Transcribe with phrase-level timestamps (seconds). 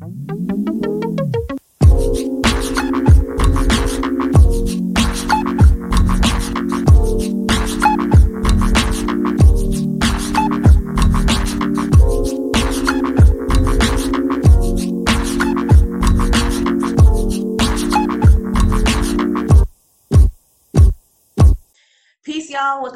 [0.00, 0.67] y'all.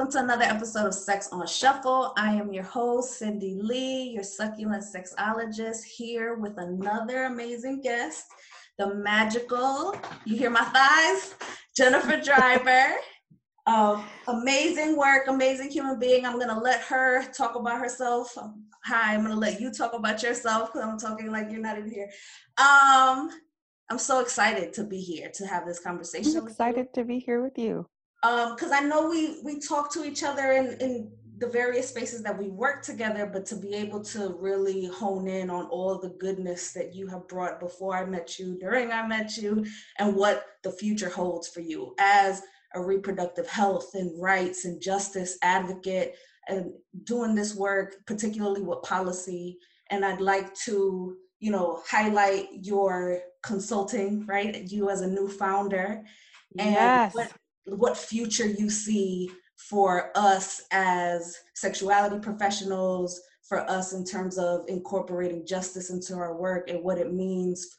[0.02, 2.12] Welcome to another episode of Sex on Shuffle.
[2.16, 8.24] I am your host, Cindy Lee, your succulent sexologist, here with another amazing guest,
[8.78, 9.94] the magical,
[10.24, 11.36] you hear my thighs,
[11.76, 12.94] Jennifer Driver.
[13.66, 16.26] uh, amazing work, amazing human being.
[16.26, 18.36] I'm gonna let her talk about herself.
[18.86, 21.92] Hi, I'm gonna let you talk about yourself because I'm talking like you're not even
[21.92, 22.10] here.
[22.58, 23.30] Um,
[23.88, 26.38] I'm so excited to be here to have this conversation.
[26.38, 27.86] I'm excited to be here with you
[28.22, 32.22] because um, I know we we talk to each other in in the various spaces
[32.22, 36.10] that we work together, but to be able to really hone in on all the
[36.20, 39.66] goodness that you have brought before I met you, during I met you,
[39.98, 42.42] and what the future holds for you as
[42.74, 46.14] a reproductive health and rights and justice advocate
[46.46, 49.58] and doing this work, particularly with policy.
[49.90, 54.62] And I'd like to, you know, highlight your consulting, right?
[54.70, 56.04] You as a new founder.
[56.58, 57.14] And yes.
[57.14, 57.32] what
[57.64, 65.46] what future you see for us as sexuality professionals, for us in terms of incorporating
[65.46, 67.78] justice into our work and what it means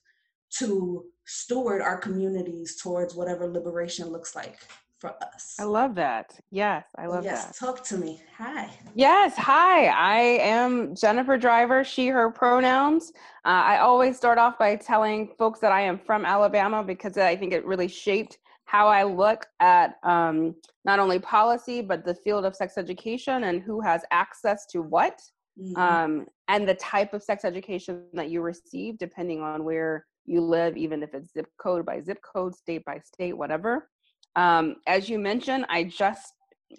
[0.57, 4.59] to steward our communities towards whatever liberation looks like
[4.99, 5.55] for us.
[5.59, 6.39] I love that.
[6.51, 7.47] Yes, I love yes, that.
[7.49, 8.21] Yes, talk to me.
[8.37, 8.69] Hi.
[8.93, 9.87] Yes, hi.
[9.87, 13.11] I am Jennifer Driver, she, her pronouns.
[13.43, 17.35] Uh, I always start off by telling folks that I am from Alabama because I
[17.35, 18.37] think it really shaped
[18.73, 23.61] how I look at um, not only policy, but the field of sex education and
[23.61, 25.21] who has access to what,
[25.61, 25.79] mm-hmm.
[25.79, 30.75] um, and the type of sex education that you receive, depending on where you live,
[30.75, 33.89] even if it's zip code by zip code, state by state, whatever.
[34.35, 36.33] Um, as you mentioned, I just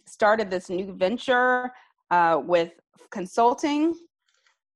[0.08, 1.70] started this new venture
[2.10, 2.72] uh, with
[3.12, 3.94] consulting.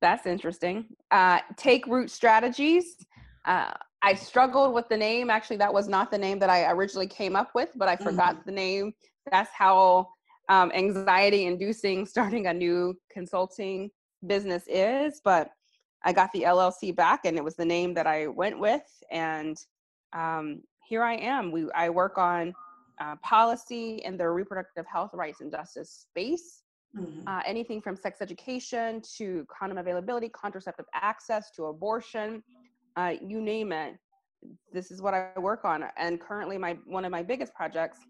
[0.01, 0.87] That's interesting.
[1.11, 2.95] Uh, Take Root Strategies.
[3.45, 3.73] Uh,
[4.03, 5.31] I struggled with the name.
[5.31, 8.37] Actually, that was not the name that I originally came up with, but I forgot
[8.37, 8.47] mm-hmm.
[8.47, 8.93] the name.
[9.31, 10.09] That's how
[10.49, 13.91] um, anxiety inducing starting a new consulting
[14.27, 15.21] business is.
[15.25, 15.51] But
[16.05, 18.83] I got the LLC back and it was the name that I went with.
[19.11, 19.57] And
[20.13, 21.51] um, here I am.
[21.51, 22.55] We, I work on
[23.01, 26.63] uh, policy in the reproductive health rights and justice space.
[26.97, 27.29] Mm-hmm.
[27.29, 32.43] Uh, anything from sex education to condom availability, contraceptive access to abortion,
[32.99, 33.97] uh, you name it
[34.73, 38.01] this is what i work on and currently my one of my biggest projects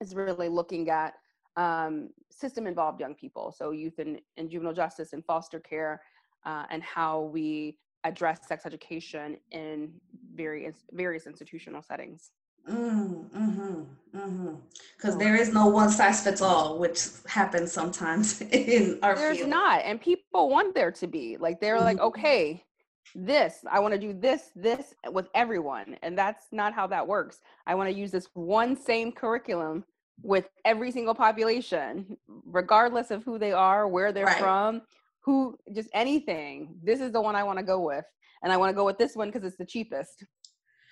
[0.00, 1.14] is really looking at
[1.56, 6.00] um, system involved young people so youth and, and juvenile justice and foster care
[6.46, 9.92] uh, and how we address sex education in
[10.34, 12.30] various various institutional settings
[12.68, 13.82] mm, mm-hmm,
[14.16, 14.54] mm-hmm.
[14.96, 19.50] Because there is no one size fits all, which happens sometimes in our There's field.
[19.50, 21.36] not, and people want there to be.
[21.36, 21.84] Like they're mm-hmm.
[21.84, 22.64] like, okay,
[23.14, 27.40] this i want to do this this with everyone and that's not how that works.
[27.66, 29.84] I want to use this one same curriculum
[30.22, 34.38] with every single population regardless of who they are where they're right.
[34.38, 34.82] from
[35.24, 36.74] who just anything.
[36.82, 38.04] This is the one i want to go with
[38.42, 40.24] and i want to go with this one because it's the cheapest.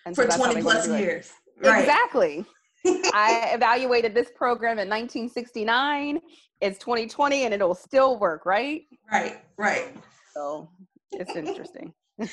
[0.06, 1.32] And for so 20 plus years
[1.62, 1.80] right.
[1.80, 2.44] exactly.
[2.84, 6.20] I evaluated this program in 1969
[6.60, 8.82] it's 2020 and it'll still work right?
[9.10, 9.94] Right right.
[10.34, 10.70] So
[11.12, 11.92] it's interesting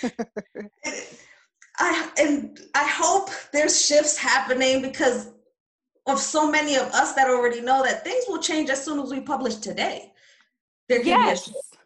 [1.79, 5.31] I and I hope there's shifts happening because
[6.07, 9.11] of so many of us that already know that things will change as soon as
[9.11, 10.11] we publish today.
[10.89, 11.47] There can yes.
[11.47, 11.77] be a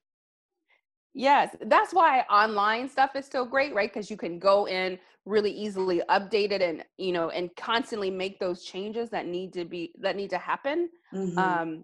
[1.14, 3.92] Yes, that's why online stuff is so great, right?
[3.94, 8.40] Because you can go in really easily, update it, and you know, and constantly make
[8.40, 10.90] those changes that need to be that need to happen.
[11.14, 11.38] Mm-hmm.
[11.38, 11.84] Um,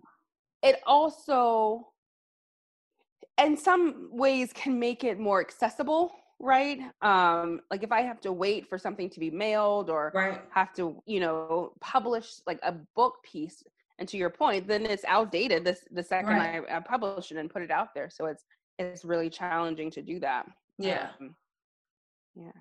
[0.63, 1.89] it also
[3.37, 6.79] in some ways can make it more accessible right?
[7.01, 10.41] Um like if i have to wait for something to be mailed or right.
[10.51, 13.63] have to you know publish like a book piece
[13.99, 16.63] and to your point then it's outdated this the second right.
[16.69, 18.43] I, I, publish it and put it out there so it's
[18.77, 20.45] it's really challenging to do that
[20.77, 21.09] yeah.
[21.19, 21.35] um,
[22.35, 22.51] yeah.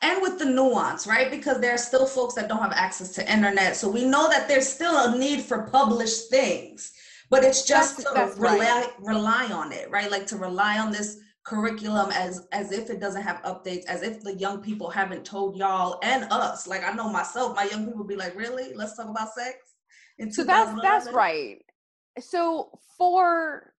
[0.00, 1.30] And with the nuance right?
[1.30, 4.48] Because there are still folks that don't have access to internet so we know that
[4.48, 6.92] there's still a need for published things
[7.30, 8.90] but it's just that's, to that's rely right.
[9.00, 10.10] rely on it right?
[10.10, 14.22] Like to rely on this curriculum as as if it doesn't have updates as if
[14.22, 16.66] the young people haven't told y'all and us.
[16.66, 18.74] Like i know myself my young people be like really?
[18.74, 19.68] Let's talk about sex
[20.30, 21.58] so that's that's right.
[22.20, 23.72] So for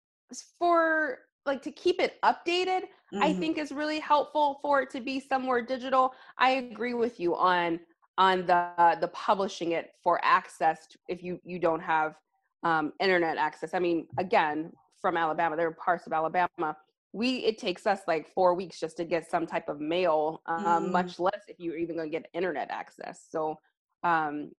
[0.58, 3.22] for like to keep it updated mm-hmm.
[3.22, 6.12] i think is really helpful for it to be somewhere digital.
[6.36, 7.80] I agree with you on
[8.18, 12.14] on the the publishing it for access to, if you you don't have
[12.62, 13.74] um, internet access.
[13.74, 16.76] I mean again from alabama there are parts of alabama
[17.12, 20.64] we it takes us like four weeks just to get some type of mail um,
[20.64, 20.90] mm.
[20.90, 23.26] much less if you're even going to get internet access.
[23.30, 23.58] So
[24.04, 24.50] um,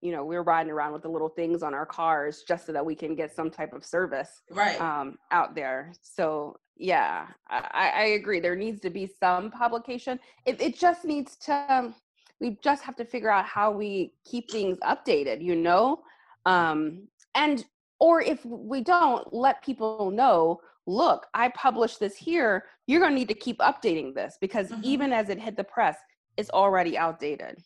[0.00, 2.84] you know we're riding around with the little things on our cars just so that
[2.84, 4.80] we can get some type of service right.
[4.80, 5.92] um, out there.
[6.02, 10.20] So yeah I, I agree there needs to be some publication.
[10.44, 11.92] It, it just needs to
[12.38, 16.02] we just have to figure out how we keep things updated you know?
[16.44, 17.64] Um, and
[18.00, 22.64] or if we don't let people know look i published this here.
[22.86, 24.80] You're going to need to keep updating this because mm-hmm.
[24.84, 25.96] even as it hit the press
[26.36, 27.58] it's already outdated.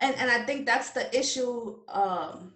[0.00, 2.52] And and i think that's the issue um,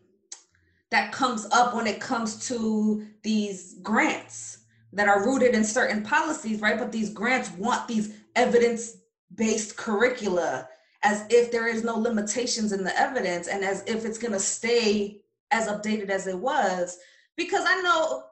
[0.91, 4.59] that comes up when it comes to these grants
[4.93, 6.79] that are rooted in certain policies right?
[6.79, 8.99] But these grants want these evidence
[9.35, 10.69] based curricula
[11.03, 14.41] as if there is no limitations in the evidence and as if it's going to
[14.41, 16.99] stay as updated as it was
[17.37, 18.25] because i know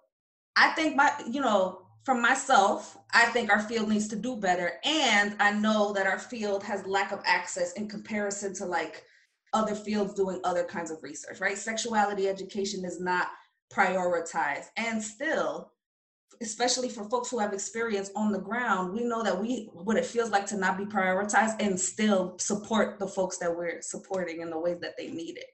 [0.57, 4.73] i think my you know from myself, I think our field needs to do better.
[4.85, 9.05] And I know that our field has lack of access in comparison to like
[9.53, 11.57] other fields doing other kinds of research, right?
[11.57, 13.29] Sexuality education is not
[13.73, 14.67] prioritized.
[14.77, 15.73] And still,
[16.41, 20.07] especially for folks who have experience on the ground, we know that we what it
[20.07, 24.51] feels like to not be prioritized and still support the folks that we're supporting in
[24.51, 25.47] the ways that they need it.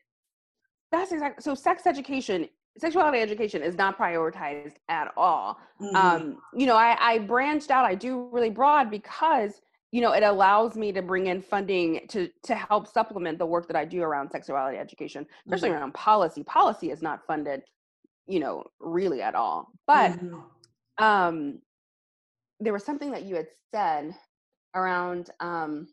[0.91, 2.49] That's exactly so sex education
[2.79, 5.59] sexuality education is not prioritized at all.
[5.81, 5.97] Mm-hmm.
[5.97, 10.23] Um, you know, I, I branched out, I do really broad because you know it
[10.23, 14.03] allows me to bring in funding to to help supplement the work that i do
[14.03, 15.79] around sexuality education especially mm-hmm.
[15.79, 17.63] around policy policy is not funded
[18.27, 21.03] you know really at all but mm-hmm.
[21.03, 21.59] um
[22.61, 24.15] there was something that you had said
[24.75, 25.89] around um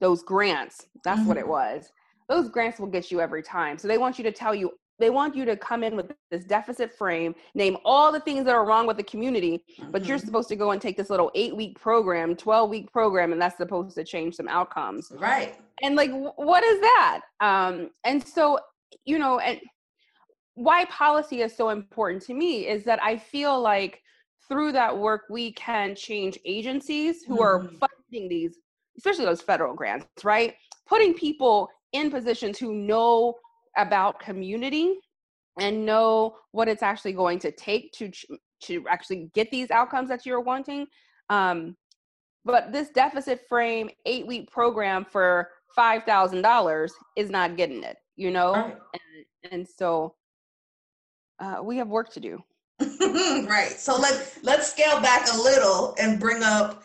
[0.00, 1.50] those grants that's what it mm-hmm.
[1.50, 1.90] was
[2.28, 5.10] those grants will get you every time so they want you to tell you they
[5.10, 8.64] want you to come in with this deficit frame, name all the things that are
[8.64, 9.90] wrong with the community, mm-hmm.
[9.90, 10.26] but you're mm-hmm.
[10.26, 13.56] supposed to go and take this little eight week program, 12 week program, and that's
[13.56, 15.10] supposed to change some outcomes.
[15.16, 15.56] Right.
[15.82, 17.20] And like, what is that?
[17.40, 18.58] Um, and so,
[19.04, 19.60] you know, and
[20.54, 24.00] why policy is so important to me is that I feel like
[24.48, 27.42] through that work, we can change agencies who mm-hmm.
[27.42, 28.58] are funding these,
[28.96, 30.54] especially those federal grants, right?
[30.86, 33.34] Putting people in positions who know
[33.76, 34.94] about community
[35.58, 38.10] and know what it's actually going to take to
[38.62, 40.86] to actually get these outcomes that you're wanting.
[41.30, 41.76] Um,
[42.44, 47.96] but this deficit frame eight week program for five thousand dollars is not getting it
[48.16, 48.52] you know?
[48.52, 48.76] Right.
[48.92, 50.14] and, and so
[51.40, 52.42] uh, we have work to do.
[53.46, 53.70] Right.
[53.70, 56.82] So let let's scale back a little and bring up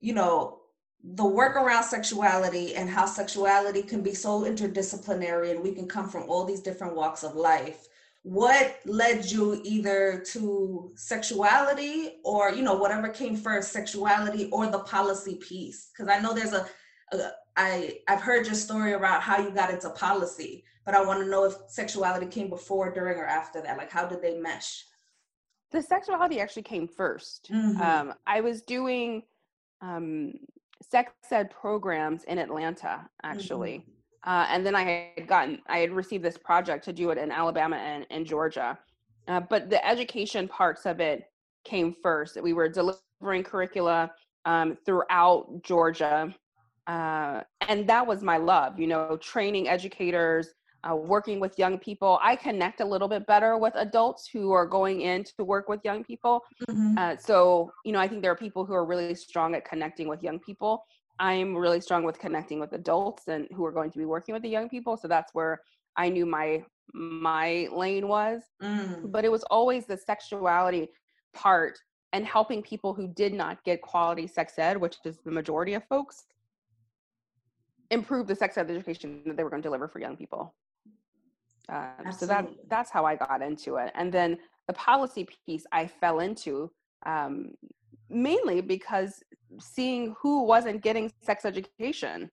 [0.00, 0.57] you know
[1.02, 6.08] the work around sexuality and how sexuality can be so interdisciplinary and we can come
[6.08, 7.88] from all these different walks of life.
[8.22, 14.80] What led you either to sexuality or you know whatever came first sexuality or the
[14.80, 15.90] policy piece?
[15.92, 16.66] Because i know there's a,
[17.12, 21.20] a I, i've heard your story about how you got into policy but i want
[21.20, 23.78] to know if sexuality came before during or after that.
[23.78, 24.84] Like how did they mesh?
[25.70, 27.80] The sexuality actually came 1st mm-hmm.
[27.80, 29.22] um, i was doing
[29.80, 30.34] um,
[30.82, 33.78] sex ed programs in Atlanta, actually.
[33.78, 34.30] Mm-hmm.
[34.30, 37.30] Uh, and then I had gotten, I had received this project to do it in
[37.30, 38.78] Alabama and, and Georgia.
[39.26, 41.24] Uh, but the education parts of it
[41.64, 42.40] came first.
[42.40, 44.10] We were delivering curricula
[44.44, 46.34] um, throughout Georgia.
[46.86, 50.54] Uh, and that was my love, you know, training educators,
[50.84, 52.18] uh, working with young people.
[52.22, 55.80] I connect a little bit better with adults who are going in to work with
[55.84, 56.42] young people.
[56.68, 56.98] Mm-hmm.
[56.98, 60.08] Uh, so, you know, I think there are people who are really strong at connecting
[60.08, 60.84] with young people.
[61.18, 64.42] I'm really strong with connecting with adults and who are going to be working with
[64.42, 64.96] the young people.
[64.96, 65.60] So that's where
[65.96, 68.42] I knew my my lane was.
[68.62, 69.10] Mm.
[69.10, 70.88] But it was always the sexuality
[71.34, 71.78] part
[72.12, 75.84] and helping people who did not get quality sex ed, which is the majority of
[75.84, 76.24] folks,
[77.90, 80.54] improve the sex ed education that they were going to deliver for young people.
[81.70, 85.86] Um, so that that's how I got into it, and then the policy piece I
[85.86, 86.70] fell into
[87.06, 87.52] um,
[88.10, 89.22] mainly because
[89.60, 92.30] seeing who wasn't getting sex education.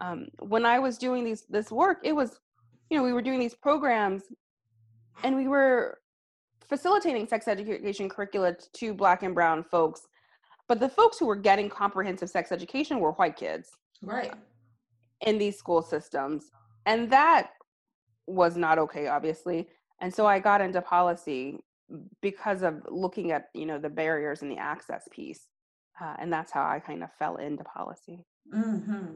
[0.00, 2.40] Um, when I was doing these this work, it was,
[2.90, 4.24] you know, we were doing these programs,
[5.22, 5.98] and we were
[6.68, 10.08] facilitating sex education curricula to Black and Brown folks,
[10.68, 13.70] but the folks who were getting comprehensive sex education were white kids,
[14.02, 14.32] right,
[15.20, 16.50] in these school systems,
[16.86, 17.50] and that
[18.32, 19.68] was not okay, obviously.
[20.00, 21.60] And so I got into policy
[22.20, 25.48] because of looking at you know the barriers and the access piece
[26.00, 28.24] uh, and that's how i kind of fell into policy
[28.54, 29.14] mm-hmm.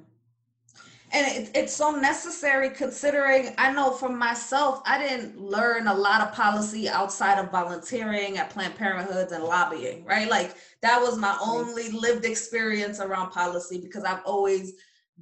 [1.12, 6.20] and it, it's so necessary considering i know for myself i didn't learn a lot
[6.20, 11.36] of policy outside of volunteering at planned parenthoods and lobbying right like that was my
[11.42, 14.74] only lived experience around policy because i've always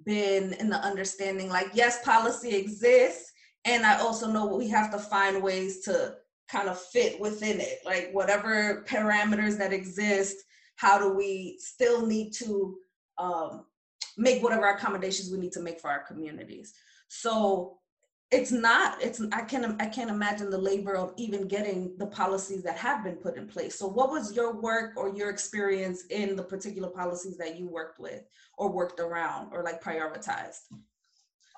[0.05, 3.34] been in the understanding like yes policy exists
[3.65, 6.15] and i also know we have to find ways to
[6.49, 10.37] kind of fit within it like whatever parameters that exist
[10.77, 12.77] how do we still need to
[13.19, 13.65] um,
[14.17, 16.75] make whatever accommodations we need to make for our communities.
[17.09, 17.79] So
[18.31, 22.63] it's not it's i can't i can't imagine the labor of even getting the policies
[22.63, 23.79] that have been put in place.
[23.79, 28.01] So what was your work or your experience in the particular policies that you worked
[28.01, 28.23] with
[28.57, 30.61] or worked around or like prioritized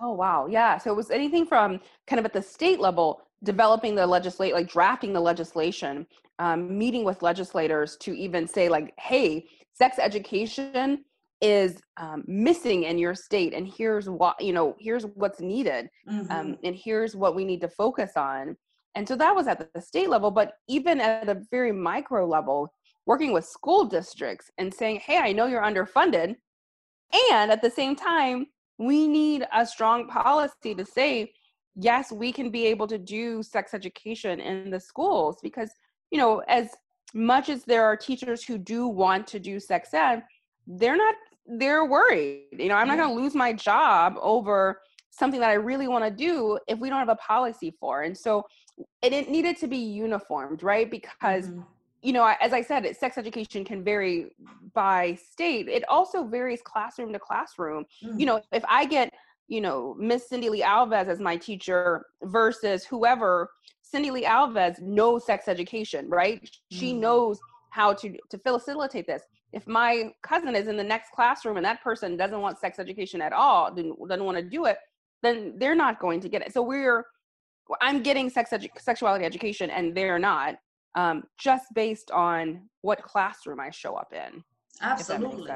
[0.01, 0.47] oh wow.
[0.47, 0.79] Yeah.
[0.79, 4.69] So it was anything from kind of at the state level developing the legislate like
[4.69, 6.07] drafting the legislation
[6.39, 11.05] um, meeting with legislators to even say like hey sex education
[11.43, 16.21] is um, missing in your state and here's what you know here's what's needed um,
[16.21, 16.33] mm-hmm.
[16.33, 18.57] um, and here's what we need to focus on.
[18.95, 22.73] And so that was at the state level but even at a very micro level
[23.05, 26.35] working with school districts and saying hey i know you're underfunded
[27.31, 28.47] and at the same time
[28.79, 31.33] we need a strong policy to say
[31.75, 35.71] yes we can be able to do sex education in the schools because
[36.11, 36.69] you know as
[37.15, 40.23] much as there are teachers who do want to do sex ed
[40.67, 41.15] they're not
[41.47, 42.47] they're worried.
[42.53, 44.81] You know i'm not going to lose my job over
[45.11, 48.03] something that i really want to do if we don't have a policy for.
[48.03, 48.45] And so
[49.03, 50.91] and it needed to be uniformed right?
[50.91, 51.63] Because mm-hmm.
[52.03, 54.27] You know as i said sex education can vary
[54.75, 55.69] by state.
[55.69, 57.87] It also varies classroom to classroom.
[58.05, 58.21] Mm-hmm.
[58.21, 59.13] you know if i get
[59.49, 63.51] you know miss cindy lee alves as my teacher versus whoever
[63.83, 66.43] cindy lee alves knows sex education right?
[66.43, 66.77] Mm-hmm.
[66.79, 67.39] she knows
[67.71, 69.23] how to to facilitate this.
[69.53, 73.23] If my cousin is in the next classroom and that person doesn't want sex education
[73.23, 74.79] at all doesn't, doesn't want to do it
[75.23, 76.53] then they're not going to get it.
[76.53, 77.05] So we're
[77.81, 80.57] i'm getting sex edu- sexuality education and they're not
[80.97, 84.43] um, just based on what classroom i show up in
[84.83, 85.51] absolutely.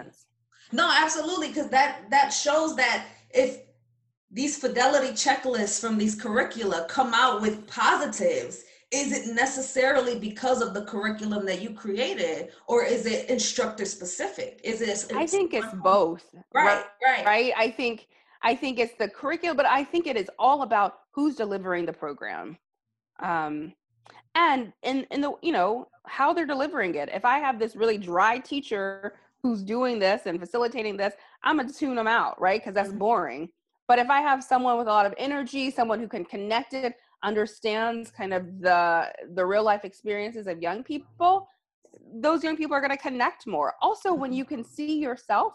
[0.73, 3.63] no absolutely because that that shows that if
[4.31, 10.75] these fidelity checklists from these curricula come out with positives is it necessarily because of
[10.75, 14.61] the curriculum that you created or is it instructor specific?
[14.65, 17.25] Is it i think it's both right right.
[17.25, 17.53] right?
[17.57, 18.09] I think
[18.43, 21.93] i think it's the curriculum but i think it is all about who's delivering the
[21.93, 22.59] program.
[23.21, 23.75] Um
[24.35, 27.09] and in in the you know how they're delivering it.
[27.13, 31.73] If i have this really dry teacher who's doing this and facilitating this i'm gonna
[31.73, 32.61] tune them out right?
[32.61, 32.99] Because that's mm-hmm.
[32.99, 33.49] boring.
[33.89, 36.95] But if i have someone with a lot of energy someone who can connect it
[37.23, 41.47] understands kind of the the real life experiences of young people
[42.15, 43.75] those young people are going to connect more.
[43.81, 45.55] Also when you can see yourself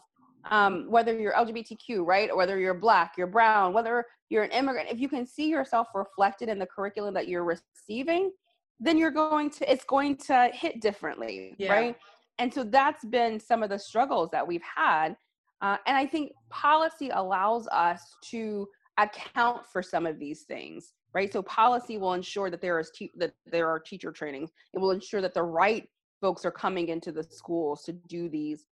[0.51, 2.29] um, whether you're lgbtq right?
[2.29, 5.88] Or whether you're black you're brown whether you're an immigrant if you can see yourself
[5.96, 8.32] reflected in the curriculum that you're receiving
[8.79, 11.72] then you're going to it's going to hit differently yeah.
[11.72, 11.96] right
[12.39, 15.15] and so that's been some of the struggles that we've had
[15.62, 18.67] uh, and i think policy allows us to
[18.98, 21.32] account for some of these things right?
[21.32, 24.51] So policy will ensure that there is te- that there are teacher trainings.
[24.74, 25.88] It will ensure that the right
[26.22, 28.65] folks are coming into the schools to do these,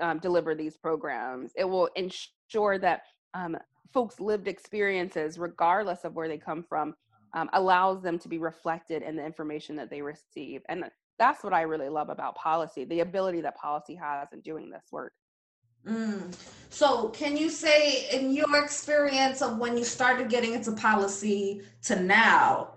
[0.00, 1.52] um, deliver these programs.
[1.56, 3.56] It will ensure that um,
[3.92, 6.94] folks' lived experiences, regardless of where they come from,
[7.36, 10.62] um, allows them to be reflected in the information that they receive.
[10.68, 10.84] And
[11.18, 14.84] that's what I really love about policy, the ability that policy has in doing this
[14.90, 15.12] work.
[15.86, 16.34] Mm.
[16.70, 22.00] So, can you say, in your experience of when you started getting into policy to
[22.00, 22.72] now,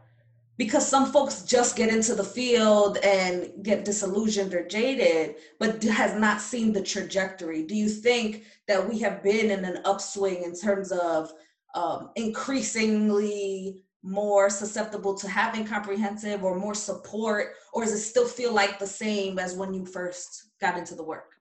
[0.57, 6.19] because some folks just get into the field and get disillusioned or jaded, but has
[6.19, 7.63] not seen the trajectory.
[7.63, 11.31] Do you think that we have been in an upswing in terms of
[11.73, 18.53] um, increasingly more susceptible to having comprehensive or more support, or does it still feel
[18.53, 21.33] like the same as when you first got into the work?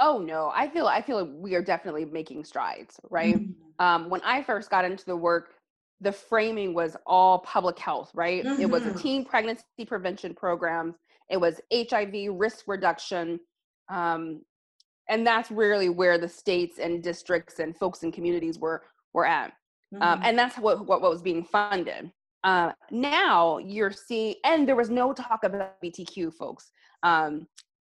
[0.00, 3.36] Oh no, I feel I feel like we are definitely making strides, right?
[3.36, 3.84] Mm-hmm.
[3.84, 5.54] Um, when I first got into the work,
[6.00, 8.44] the framing was all public health, right?
[8.44, 8.62] Mm-hmm.
[8.62, 8.98] It was a mm-hmm.
[8.98, 10.94] teen pregnancy prevention programs.
[11.28, 13.40] It was HIV risk reduction,
[13.90, 14.42] um,
[15.08, 19.52] and that's really where the states and districts and folks and communities were were at,
[19.94, 20.02] mm-hmm.
[20.02, 22.10] um, and that's what, what what was being funded.
[22.44, 26.70] Uh, now you're seeing, and there was no talk about BTQ folks
[27.02, 27.46] um,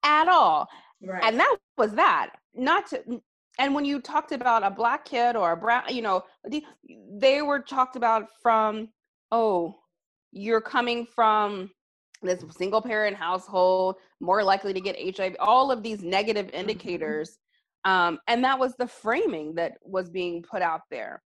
[0.03, 0.67] at all.
[1.01, 1.23] Right.
[1.23, 2.31] And that was that.
[2.53, 3.21] Not to,
[3.59, 6.23] and when you talked about a black kid or a brown, you know,
[7.11, 8.89] they were talked about from,
[9.31, 9.75] oh,
[10.31, 11.69] you're coming from
[12.21, 16.55] this single parent household, more likely to get HIV, all of these negative mm-hmm.
[16.55, 17.37] indicators.
[17.85, 21.21] Um, and that was the framing that was being put out there.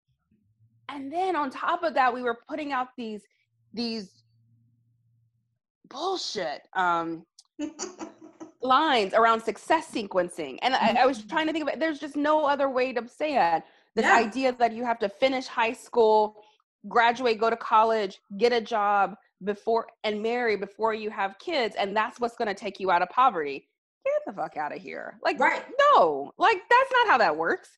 [0.89, 3.24] And then on top of that, we were putting out these
[3.74, 4.24] these
[5.89, 7.25] bullshit um,
[8.62, 10.58] lines around success sequencing.
[10.62, 11.79] And I, I, was trying to think of it.
[11.79, 13.63] There's just no other way to say it.
[13.96, 14.15] This yeah.
[14.17, 16.36] idea that you have to finish high school,
[16.88, 21.96] graduate, go to college, get a job before and marry before you have kids, and
[21.96, 23.67] that's what's going to take you out of poverty.
[24.06, 25.20] Get the fuck out of here.
[25.24, 25.63] Like, right.
[25.94, 27.70] no, like that's not how that works.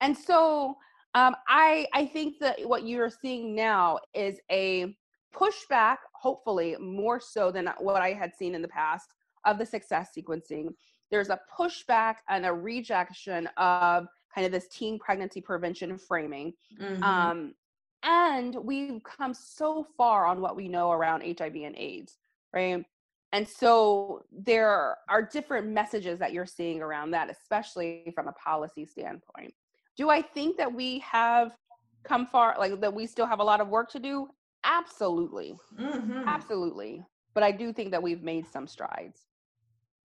[0.00, 0.76] And so
[1.14, 4.94] um, I I think that what you're seeing now is a
[5.34, 9.12] pushback, hopefully more so than what I had seen in the past
[9.44, 10.68] of the success sequencing.
[11.10, 16.54] There's a pushback and a rejection of kind of this teen pregnancy prevention framing.
[16.80, 17.02] Mm-hmm.
[17.02, 17.54] Um,
[18.02, 22.16] and we've come so far on what we know around HIV and AIDS,
[22.52, 22.84] right?
[23.32, 28.84] And so there are different messages that you're seeing around that, especially from a policy
[28.84, 29.54] standpoint.
[29.96, 31.56] Do I think that we have
[32.04, 34.28] come far, like that we still have a lot of work to do?
[34.64, 35.54] Absolutely.
[35.78, 36.24] Mm-hmm.
[36.26, 37.04] Absolutely.
[37.34, 39.26] But I do think that we've made some strides.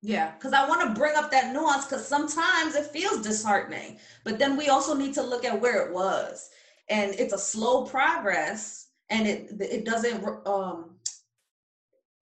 [0.02, 4.38] Yeah, because I want to bring up that nuance because sometimes it feels disheartening, but
[4.38, 6.50] then we also need to look at where it was,
[6.88, 10.95] and it's a slow progress, and it it doesn't um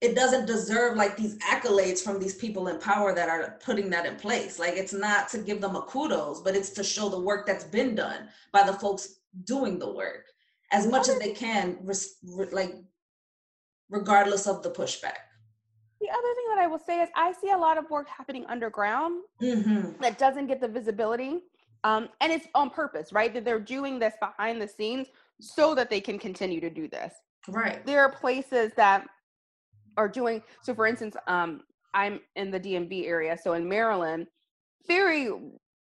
[0.04, 4.06] it doesn't deserve like these accolades from these people in power that are putting that
[4.06, 4.58] in place.
[4.58, 7.64] Like it's not to give them a kudos, but it's to show the work that's
[7.64, 10.26] been done by the folks doing the work
[10.70, 11.78] as much as they can,
[12.52, 12.75] like
[13.88, 15.25] regardless of the pushback
[16.04, 18.44] the other thing that I will say is I see a lot of work happening
[18.46, 19.92] underground mm-hmm.
[20.02, 21.40] that doesn't get the visibility.
[21.82, 23.32] Um, and it's on purpose, right?
[23.32, 25.08] That they're doing this behind the scenes
[25.40, 27.14] so that they can continue to do this.
[27.49, 27.84] Right.
[27.87, 29.06] There are places that
[29.96, 34.26] are doing so for instance, um, I'm in the DMV area, so in Maryland,
[34.86, 35.30] very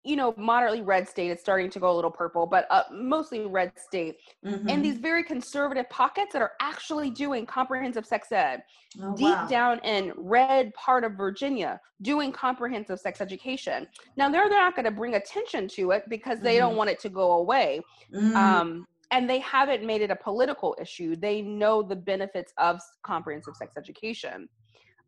[0.05, 1.29] you know, moderately red state.
[1.29, 4.15] It's starting to go a little purple, but uh, mostly red state.
[4.45, 4.69] Mm-hmm.
[4.69, 8.63] And these very conservative pockets that are actually doing comprehensive sex ed.
[9.01, 9.47] Oh, deep wow.
[9.47, 13.87] down in red part of Virginia, doing comprehensive sex education.
[14.15, 16.69] Now, they're they're not going to bring attention to it because they mm-hmm.
[16.69, 17.81] don't want it to go away.
[18.13, 18.35] Mm-hmm.
[18.35, 21.15] Um, and they haven't made it a political issue.
[21.15, 24.47] They know the benefits of comprehensive sex education.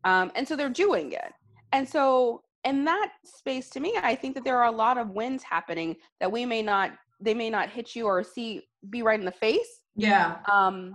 [0.04, 1.32] Um, and so they're doing it.
[1.72, 5.10] And so in that space to me i think that there are a lot of
[5.10, 9.18] wins happening that we may not they may not hit you or see be right
[9.18, 10.92] in the face yeah um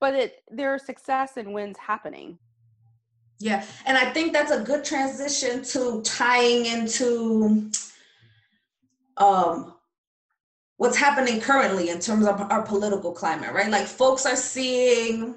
[0.00, 2.38] but it there are success and wins happening
[3.38, 7.70] yeah and i think that's a good transition to tying into
[9.16, 9.74] um
[10.78, 13.70] what's happening currently in terms of our political climate right?
[13.70, 15.36] Like folks are seeing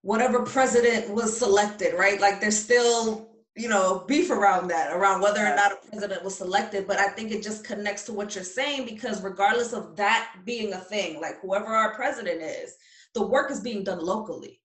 [0.00, 2.20] whatever president was selected right?
[2.20, 6.34] Like they're still you know beef around that around whether or not a president was
[6.34, 10.32] selected but i think it just connects to what you're saying because regardless of that
[10.46, 12.74] being a thing like whoever our president is
[13.12, 14.62] the work is being done locally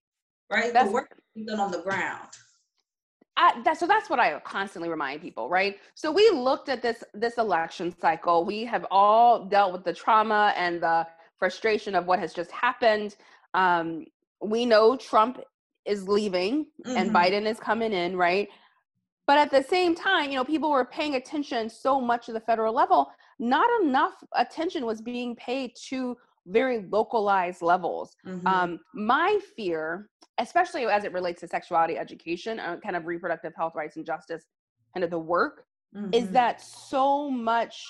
[0.50, 0.74] right?
[0.74, 2.30] That's, the work is being done on the ground
[3.38, 5.78] I, that, so that's what I constantly remind people, right?
[5.94, 8.44] So we looked at this this election cycle.
[8.44, 13.16] We have all dealt with the trauma and the frustration of what has just happened.
[13.54, 14.06] Um,
[14.42, 15.40] we know Trump
[15.86, 16.98] is leaving mm-hmm.
[16.98, 18.50] and Biden is coming in, right?
[19.28, 22.42] But at the same time, you know, people were paying attention so much at the
[22.42, 28.16] federal level, not enough attention was being paid to very localized levels.
[28.26, 28.48] Mm-hmm.
[28.48, 33.74] Um, my fear, especially as it relates to sexuality education, uh, kind of reproductive health
[33.76, 34.44] rights and justice,
[34.94, 36.14] kind of the work, mm-hmm.
[36.14, 37.84] is that so much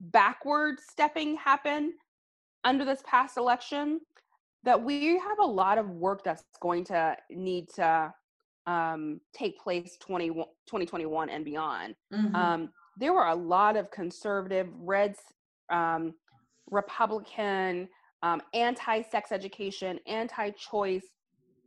[0.00, 1.92] backward stepping happened
[2.64, 4.00] under this past election
[4.64, 8.12] that we have a lot of work that's going to need to
[8.66, 11.94] um, take place 20, 2021 and beyond.
[12.12, 12.34] Mm-hmm.
[12.34, 15.14] Um, there were a lot of conservative, red,
[15.70, 16.14] um,
[16.74, 17.88] Republican,
[18.22, 21.04] um, anti sex education, anti choice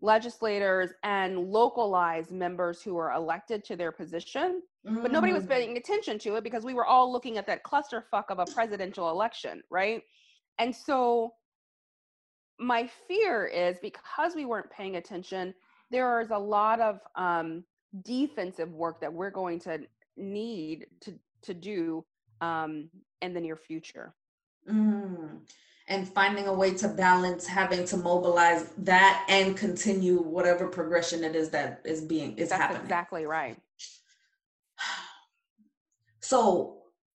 [0.02, 4.62] legislators and localized members who were elected to their position.
[4.86, 5.02] Mm-hmm.
[5.02, 5.50] But nobody was mm.
[5.50, 9.10] paying attention to it because we were all looking at that clusterfuck of a presidential
[9.10, 10.04] election, right?
[10.60, 11.34] And so
[12.60, 15.54] my fear is because we weren't paying attention,
[15.90, 17.64] there is a lot of um,
[18.04, 19.80] defensive work that we're going to
[20.16, 22.04] need to to do
[22.42, 22.90] um,
[23.22, 24.14] in the near future.
[24.70, 25.40] Mm.
[25.90, 31.36] And finding a way to balance having to mobilize that and continue whatever progression it
[31.36, 32.84] is that is being is That's happening.
[32.84, 33.58] Exactly right.
[36.20, 36.78] So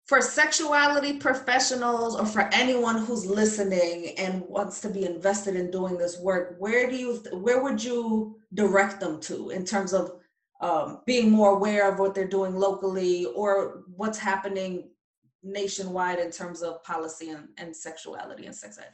[0.09, 5.99] for sexuality professionals or for anyone who's listening and wants to be invested in doing
[5.99, 10.13] this work where do you where would you direct them to in terms of
[10.61, 14.89] um, being more aware of what they're doing locally or what's happening
[15.43, 18.91] nationwide in terms of policy and, and sexuality and sex ed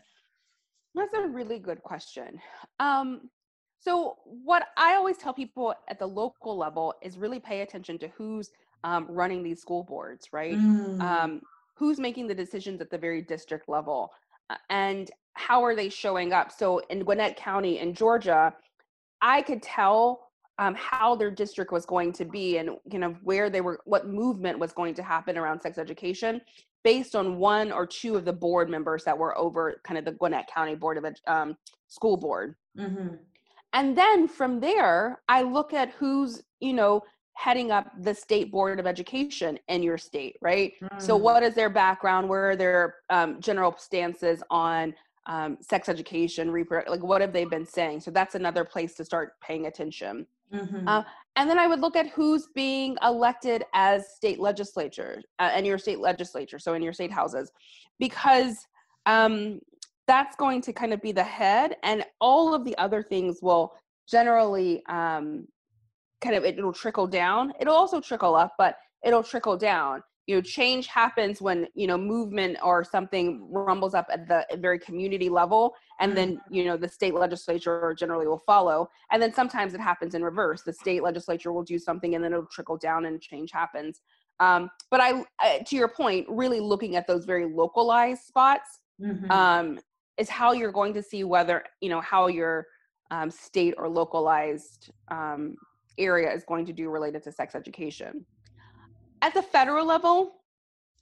[0.95, 2.39] that's a really good question
[2.81, 3.29] um,
[3.79, 8.09] so what i always tell people at the local level is really pay attention to
[8.09, 8.51] who's
[8.85, 10.57] um, running these school boards, right?
[10.57, 11.01] Mm.
[11.01, 11.41] Um,
[11.77, 14.11] who's making the decisions at the very district level,
[14.51, 16.53] uh, and how are they showing up?
[16.53, 18.55] So in Gwinnett County in Georgia,
[19.21, 20.24] I could tell
[20.59, 24.07] um, how their district was going to be and you know where they were, what
[24.07, 26.41] movement was going to happen around sex education,
[26.83, 30.13] based on one or two of the board members that were over kind of the
[30.13, 31.57] Gwinnett County Board of um,
[31.89, 32.55] School Board.
[32.79, 33.17] Mm-hmm.
[33.73, 37.03] And then from there, I look at who's you know
[37.37, 41.03] heading up the state board of education in your state right mm.
[41.03, 44.95] so what is their background where are their um, general stances on
[45.27, 48.01] um, sex education repro- like what have they been saying?
[48.01, 50.27] So that's another place to start paying attention.
[50.53, 50.87] Mm-hmm.
[50.87, 51.03] uh,
[51.37, 55.79] and then i would look at who's being elected as state legislature uh, in your
[55.79, 57.51] state legislature so in your state houses
[57.99, 58.55] because
[59.07, 59.59] um,
[60.07, 63.73] that's going to kind of be the head and all of the other things will
[64.09, 65.47] generally um,
[66.21, 67.53] kind of it'll trickle down.
[67.61, 71.99] It'll also trickle up but it'll trickle down you know change happens when you know
[71.99, 76.55] movement or something rumbles up at the very community level and then mm-hmm.
[76.55, 80.63] you know the state legislature generally will follow and then sometimes it happens in reverse
[80.63, 84.01] the state legislature will do something and then it'll trickle down and change happens
[84.41, 89.31] um, but I, to your point really looking at those very localized spots mm-hmm.
[89.31, 89.79] um,
[90.19, 92.67] is how you're going to see whether you know how your
[93.11, 95.57] um, state or localized um,
[95.99, 98.25] area is going to do related to sex education.
[99.25, 100.35] At the federal level,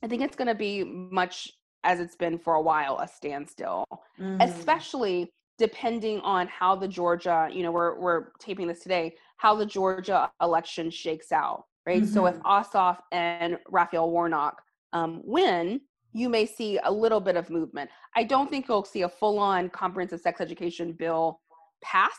[0.05, 1.51] I think it's going to be much
[1.83, 3.85] as it's been for a while a standstill,
[4.21, 4.41] mm.
[4.41, 9.67] especially depending on how the Georgia, you know, we're we're taping this today, how the
[9.67, 12.03] Georgia election shakes out, right?
[12.05, 12.15] Mm-hmm.
[12.15, 12.47] So if mm-hmm.
[12.47, 15.81] Ossoff and Raphael Warnock um, win,
[16.13, 17.91] you may see a little bit of movement.
[18.15, 21.41] I don't think you'll see a full-on comprehensive sex education bill
[21.83, 22.13] pass.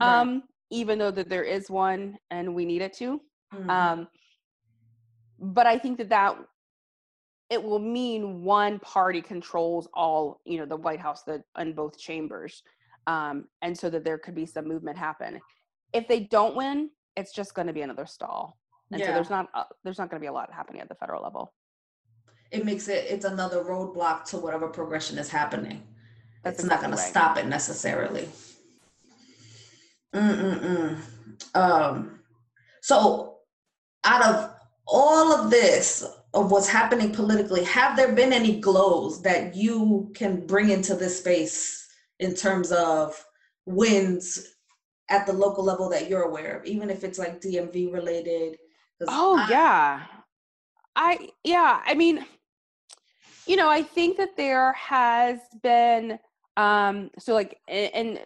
[0.00, 0.20] Right.
[0.20, 3.20] Um, even though that there is one and we need it to.
[3.54, 3.70] Mm-hmm.
[3.70, 4.08] Um,
[5.38, 6.36] but I think that that
[7.50, 11.98] it will mean one party controls all, you know, the White House the, and both
[11.98, 12.62] chambers,
[13.06, 15.40] um, and so that there could be some movement happen.
[15.92, 18.58] If they don't win, it's just going to be another stall,
[18.90, 19.06] and yeah.
[19.06, 21.22] so there's not uh, there's not going to be a lot happening at the federal
[21.22, 21.52] level.
[22.50, 25.82] It makes it it's another roadblock to whatever progression is happening.
[26.42, 27.04] That's it's exactly not going right.
[27.04, 28.28] to stop it necessarily.
[30.14, 30.98] Mm-mm-mm.
[31.54, 32.20] Um,
[32.80, 33.38] so,
[34.04, 34.55] out of
[34.86, 40.46] all of this, of what's happening politically, have there been any glows that you can
[40.46, 41.88] bring into this space
[42.20, 43.24] in terms of
[43.64, 44.54] wins
[45.08, 48.58] at the local level that you're aware of, even if it's like DMV related?
[49.08, 50.02] Oh, I, yeah.
[50.94, 52.24] I, yeah, I mean,
[53.46, 56.18] you know, I think that there has been,
[56.56, 58.18] um, so like, and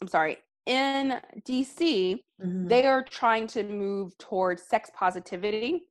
[0.00, 2.68] I'm sorry, in DC, mm-hmm.
[2.68, 5.82] they are trying to move towards sex positivity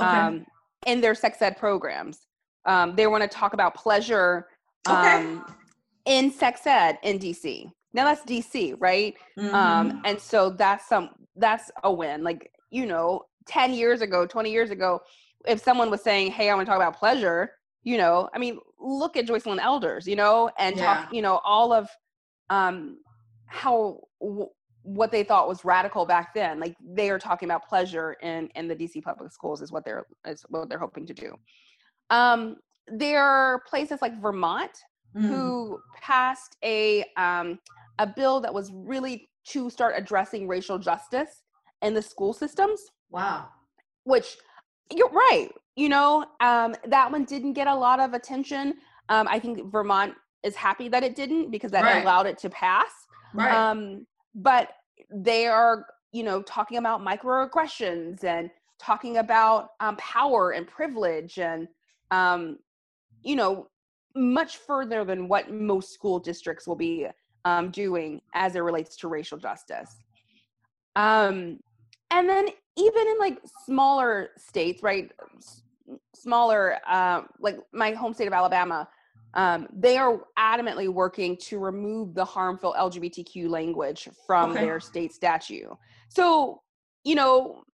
[0.00, 0.08] okay.
[0.08, 0.46] um,
[0.86, 2.26] in their sex ed programs.
[2.66, 4.48] Um, they want to talk about pleasure
[4.86, 5.52] um, okay.
[6.06, 7.70] in sex ed in DC.
[7.92, 9.14] Now that's DC, right?
[9.38, 9.98] Um, mm-hmm.
[10.04, 12.24] and so that's some that's a win.
[12.24, 15.00] Like you know, ten years ago, twenty years ago,
[15.46, 17.52] if someone was saying, "Hey, I want to talk about pleasure,"
[17.84, 20.84] you know, I mean, look at Joycelyn Elders, you know, and yeah.
[20.84, 21.88] talk, you know, all of
[22.50, 22.98] um,
[23.46, 24.48] how w-
[24.84, 28.68] what they thought was radical back then like they are talking about pleasure in in
[28.68, 31.34] the dc public schools is what they're is what they're hoping to do.
[32.10, 34.70] Um there are places like vermont
[35.16, 35.26] mm.
[35.26, 37.58] who passed a um
[37.98, 41.42] a bill that was really to start addressing racial justice
[41.82, 42.80] in the school systems.
[43.10, 43.48] Wow.
[44.04, 44.36] Which
[44.94, 48.74] you're right you know um that one didn't get a lot of attention.
[49.08, 52.02] Um i think vermont is happy that it didn't because that right.
[52.02, 53.03] allowed it to pass
[53.34, 53.52] Right.
[53.52, 54.70] Um, but
[55.10, 61.68] they are, you know, talking about microaggressions and talking about um, power and privilege and,
[62.10, 62.58] um,
[63.22, 63.68] you know,
[64.16, 67.08] much further than what most school districts will be
[67.44, 69.96] um, doing as it relates to racial justice.
[70.96, 71.58] Um,
[72.10, 75.10] and then even in like smaller states, right?
[75.36, 75.62] S-
[76.14, 78.88] smaller, uh, like my home state of Alabama,
[79.34, 84.60] um, they are adamantly working to remove the harmful LGBTQ language from okay.
[84.60, 85.68] their state statute.
[86.08, 86.62] So,
[87.04, 87.64] you know,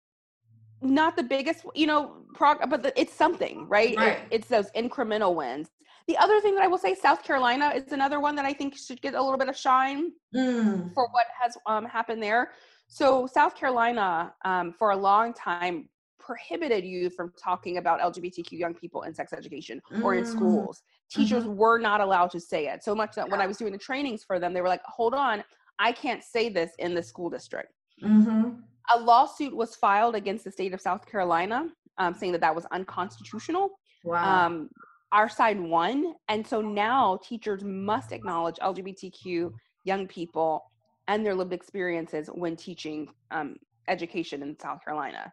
[0.83, 3.96] not the biggest, you know, prog, but the, it's something, right?
[3.96, 4.18] Right.
[4.18, 5.68] It, it's those incremental wins.
[6.09, 8.77] The other thing that I will say, South Carolina is another one that I think
[8.77, 10.94] should get a little bit of shine Mm.
[10.94, 12.53] for what has um, happened there.
[12.87, 15.88] So South Carolina, um, for a long time,
[16.20, 20.27] prohibited you from talking about LGBTQ young people in sex education or in Mm.
[20.27, 20.83] schools.
[21.11, 22.85] Teachers were not allowed to say it.
[22.85, 25.14] So much that when I was doing the trainings for them, they were like, "Hold
[25.14, 25.42] on,
[25.79, 28.61] I can't say this in the school district." Mm-hmm.
[28.94, 31.68] A lawsuit was filed against the state of South Carolina,
[31.99, 33.70] um, saying that that was unconstitutional.
[34.05, 34.46] Wow.
[34.46, 34.70] Um,
[35.12, 39.53] our side won, and so now teachers must acknowledge LGBTQ
[39.85, 40.70] young people
[41.09, 43.57] and their lived experiences when teaching um,
[43.88, 45.33] education in South Carolina.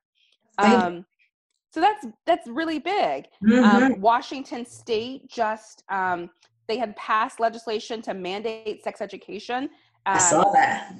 [0.57, 1.05] Um,
[1.77, 3.27] so that's that's really big.
[3.43, 3.63] Mhm.
[3.63, 6.29] Um, Washington State just um,
[6.67, 9.69] they had passed legislation to mandate sex education.
[10.07, 10.93] I Um, saw that.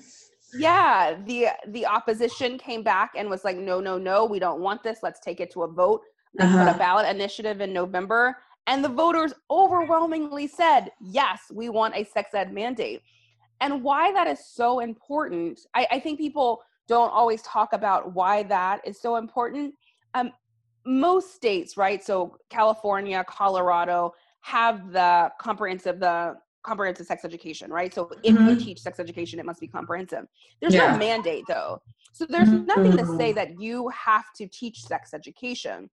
[0.54, 4.84] yeah, the the opposition came back and was like, no, no, no, we don't want
[4.84, 5.00] this.
[5.02, 6.02] Let's take it to a vote.
[6.38, 6.74] Put Uh-huh.
[6.76, 8.38] a ballot initiative in November,
[8.68, 13.02] and the voters overwhelmingly said, yes, we want a sex ed mandate.
[13.62, 18.44] And why that is so important, I, I think people don't always talk about why
[18.44, 19.74] that is so important.
[20.14, 20.32] Um,
[20.88, 22.04] most states, right?
[22.04, 27.94] So California, Colorado have the comprehensive the comprehensive sex education, right?
[27.94, 28.60] So if you Mhm.
[28.60, 30.28] teach sex education, it must be comprehensive.
[30.60, 30.92] There's Yeah.
[30.92, 31.82] no mandate though.
[32.12, 33.36] So there's nothing to say Mhm.
[33.36, 35.90] that you have to teach sex education.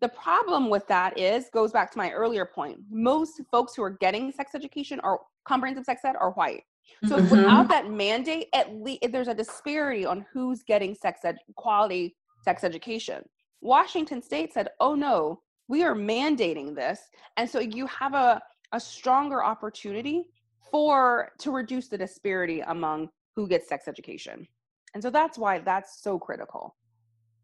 [0.00, 2.78] The problem with that is goes back to my earlier point.
[2.88, 6.64] Most folks who are getting sex education or comprehensive sex ed are white.
[7.04, 7.30] So Mhm.
[7.30, 12.64] without that mandate, at least there's a disparity on who's getting sex ed quality sex
[12.64, 13.28] education.
[13.60, 17.00] Washington State said, "Oh no, we are mandating this,"
[17.36, 18.40] and so you have a
[18.72, 20.28] a stronger opportunity
[20.70, 24.46] for to reduce the disparity among who gets sex education,
[24.94, 26.76] and so that's why that's so critical.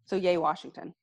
[0.07, 0.95] So yay, Washington.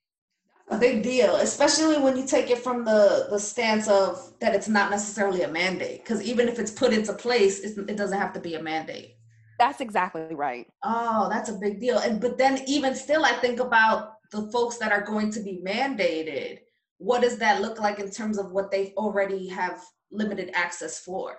[0.68, 4.68] a big deal, especially when you take it from the the stance of that it's
[4.68, 6.02] not necessarily a mandate.
[6.04, 9.16] Because even if it's put into place, it's, it doesn't have to be a mandate.
[9.58, 10.66] That's exactly right.
[10.82, 11.98] Oh, that's a big deal.
[11.98, 15.62] And but then even still, I think about the folks that are going to be
[15.64, 16.58] mandated.
[16.98, 21.36] What does that look like in terms of what they already have limited access for?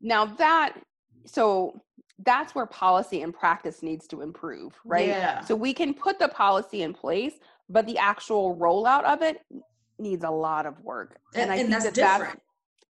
[0.00, 0.74] Now that
[1.26, 1.80] so
[2.24, 5.08] that's where policy and practice needs to improve, right?
[5.08, 5.40] Yeah.
[5.40, 7.34] So we can put the policy in place,
[7.68, 9.40] but the actual rollout of it
[9.98, 11.18] needs a lot of work.
[11.34, 12.40] And, I and think that's that that's different.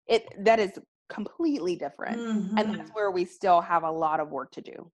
[0.06, 0.72] it that is
[1.08, 2.18] completely different.
[2.18, 2.76] And Mhm.
[2.76, 4.90] that's where we still have a lot of work to do.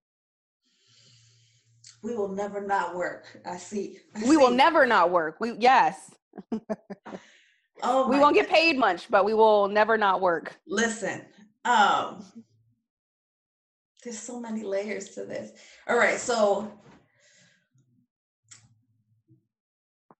[2.01, 3.25] We will never not work.
[3.45, 3.99] I see.
[4.15, 5.39] I We will never not work.
[5.39, 6.11] We yes.
[7.81, 10.57] Oh, we won't get paid much, but we will never not work.
[10.67, 11.21] Listen,
[11.63, 12.25] um,
[14.03, 15.53] there's so many layers to this.
[15.87, 16.71] All right, so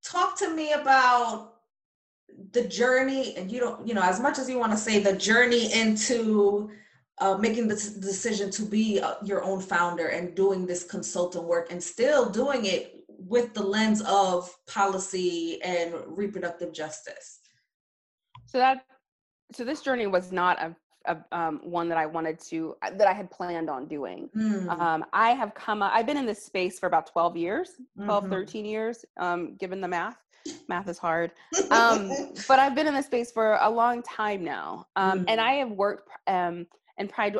[0.04, 1.56] talk to me about
[2.52, 5.14] the journey, and you don't, you know, as much as you want to say the
[5.14, 6.72] journey into
[7.20, 11.72] uh, making the decision to be uh, your own founder and doing this consultant work
[11.72, 17.40] and still doing it with the lens of policy and reproductive justice.
[18.46, 18.86] So that
[19.54, 23.14] so this journey was not a, a um, one that I wanted to that I
[23.14, 24.30] had planned on doing.
[24.36, 27.72] Mm, Um, I have come I've been in this space for about 12 years,
[28.06, 28.30] 12, mhm.
[28.30, 30.18] 13 years, um, given the math.
[30.68, 31.32] Math is hard.
[31.72, 32.10] Um,
[32.48, 34.88] but I've been in this space for a long time now.
[34.96, 35.44] Um, And Mm.
[35.44, 36.10] I have worked
[37.00, 37.34] in pri-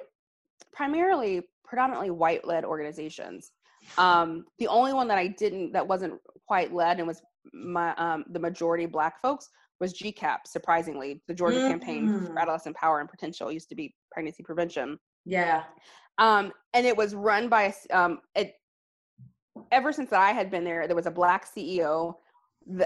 [0.74, 3.52] primarily, predominantly white led organizations.
[3.98, 7.22] Um, the only one that I didn't, that wasn't white led and was
[7.54, 11.22] my, um, the majority black folks was GCAP, surprisingly.
[11.28, 12.38] The Georgia Campaign for Mm.
[12.38, 15.64] Adolescent Power and Potential used to be pregnancy prevention yeah.
[16.18, 18.56] um, and it was run by um, it.
[19.72, 22.16] Ever since I had been there, there was a black CEO.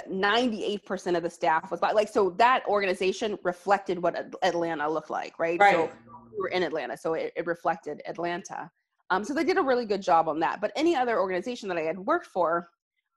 [0.10, 1.94] Ninety-eight percent of the staff was black.
[1.94, 5.60] Like so, that organization reflected what Atlanta looked like, right?
[5.60, 5.92] So Right.
[6.34, 8.70] We were in Atlanta, so it, it reflected Atlanta.
[9.10, 10.62] Um, so they did a really good job on that.
[10.62, 12.70] But any other organization that I had worked for,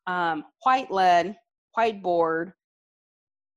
[0.07, 1.37] um, white led,
[1.75, 2.53] white board,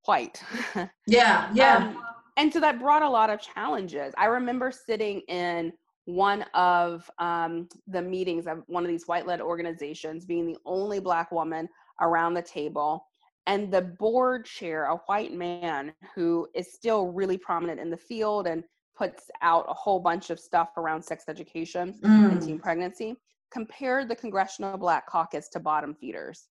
[0.04, 0.42] white.
[1.06, 1.50] Yeah.
[1.52, 1.76] Yeah.
[1.76, 2.04] Um,
[2.36, 4.14] and so that brought a lot of challenges.
[4.16, 5.72] I remember sitting in
[6.06, 11.00] one of um, the meetings of one of these white led organizations, being the only
[11.00, 11.68] Black woman
[12.00, 13.06] around the table.
[13.46, 18.46] And the board chair, a white man who is still really prominent in the field
[18.46, 18.62] and
[19.00, 22.44] puts out a whole bunch of stuff around sex education and Mm.
[22.44, 23.16] teen pregnancy,
[23.50, 26.48] compared the Congressional Black Caucus to bottom feeders.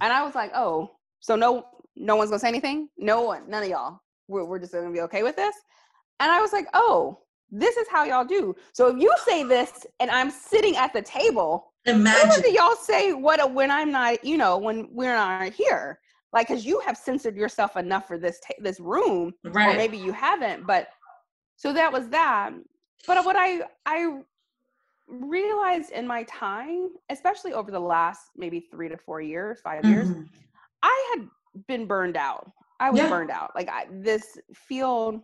[0.00, 2.88] And I was like, oh, so no, no one's gonna say anything?
[2.96, 4.00] No one, none of y'all.
[4.26, 5.54] We're, we're just gonna be okay with this.
[6.18, 7.18] And I was like, oh,
[7.50, 8.56] this is how y'all do.
[8.72, 13.12] So if you say this and I'm sitting at the table, imagine do y'all say
[13.12, 15.98] what when I'm not, you know, when we're not here?
[16.32, 19.74] Like, cause you have censored yourself enough for this ta- this room, right.
[19.74, 20.66] or maybe you haven't.
[20.66, 20.88] But
[21.62, 22.50] so that was that.
[23.06, 24.22] But what I I
[25.06, 30.08] realized in my time, especially over the last maybe three to four years, 5 years,
[30.08, 30.28] Mhm.
[30.82, 31.28] I had
[31.68, 32.50] been burned out.
[32.80, 33.08] I was Yeah.
[33.08, 33.54] burned out.
[33.54, 35.22] Like I, this field,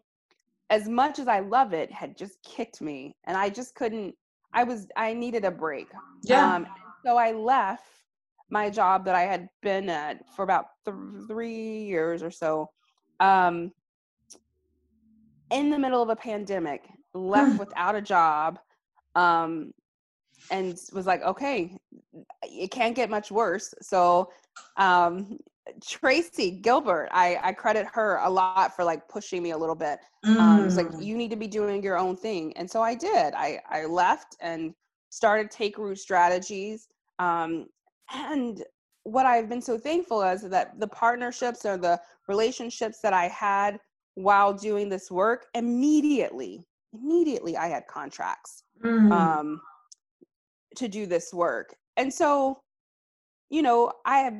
[0.70, 4.14] as much as I love it, had just kicked me, and I just couldn't.
[4.53, 4.88] I was.
[4.96, 5.88] I needed a break.
[6.22, 6.55] Yeah.
[6.55, 6.66] Um,
[7.05, 8.05] so I left
[8.51, 12.70] my job that I had been at for about th- three years or so.
[13.20, 13.72] Um,
[15.51, 17.59] in the middle of a pandemic, left Mm.
[17.65, 18.59] without a job,
[19.15, 19.73] um,
[20.51, 21.77] and was like, okay,
[22.43, 23.75] it can't get much worse.
[23.83, 24.31] So,
[24.77, 25.39] um,
[25.83, 29.99] Tracy Gilbert, I, I credit her a lot for like pushing me a little bit.
[30.39, 31.05] Um, it's like Mm.
[31.05, 33.35] you need to be doing your own thing, and so I did.
[33.35, 34.75] I I left and
[35.11, 36.89] started Take Root Strategies.
[37.19, 37.67] Um,
[38.13, 38.65] and
[39.03, 43.79] what I've been so thankful is that the partnerships or the relationships that I had
[44.19, 49.11] while doing this work immediately, immediately I had contracts Mm.
[49.11, 49.61] um,
[50.77, 51.75] to do this work.
[51.97, 52.61] And so,
[53.51, 54.35] you know, I have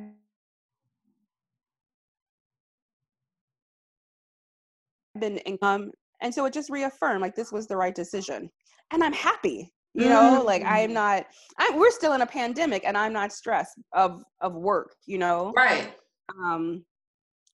[5.19, 8.49] been in, um, and so it just reaffirmed like this was the right decision,
[8.91, 9.73] and I'm happy.
[9.95, 10.93] You know, like I am Mm.
[10.93, 11.25] not.
[11.57, 14.95] I, we're still in a pandemic, and I'm not stressed of of work.
[15.05, 15.93] You know, right.
[16.41, 16.85] um,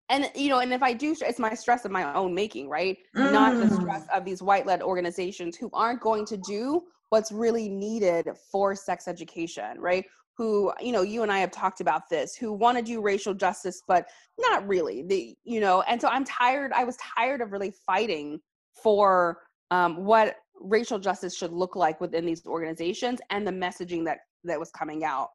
[0.09, 2.97] and you know, and if I do, it's my stress of my own making, right?
[3.15, 3.75] Not the Mm.
[3.75, 8.75] stress of these white led organizations who aren't going to do what's really needed for
[8.75, 10.05] sex education, right?
[10.37, 13.33] Who, you know, you and I have talked about this, who want to do racial
[13.33, 14.05] justice, but
[14.37, 15.03] not really.
[15.03, 16.71] The, you know, and so I'm tired.
[16.73, 18.39] I was tired of really fighting
[18.83, 19.39] for
[19.71, 24.59] um, what racial justice should look like within these organizations and the messaging that that
[24.59, 25.29] was coming out.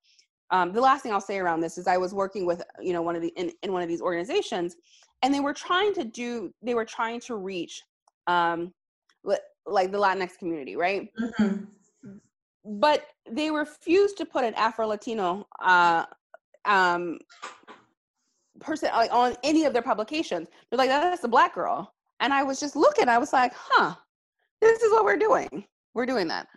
[0.50, 3.02] Um, the last thing I'll say around this is I was working with, you know,
[3.02, 4.76] one of the in, in one of these organizations,
[5.22, 7.82] and they were trying to do, they were trying to reach,
[8.26, 8.72] um,
[9.66, 11.08] like the Latinx community, right?
[11.18, 11.68] Mhm.
[12.64, 16.04] but they refused to put an Afro Latino uh,
[16.64, 17.18] um,
[18.60, 20.48] person like, on any of their publications.
[20.68, 21.94] They're like, that's a black girl.
[22.20, 23.94] And I was just looking, I was like, huh,
[24.60, 25.64] this is what we're doing.
[25.94, 26.48] We're doing that.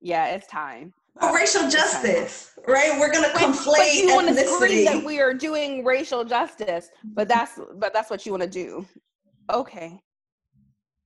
[0.00, 0.92] Yeah, it's time.
[1.22, 2.98] Racial justice, right?
[3.00, 6.90] We're gonna But, conflate but you want to scream that we are doing racial justice,
[7.04, 8.86] but that's but that's what you want to do.
[9.52, 10.00] Okay.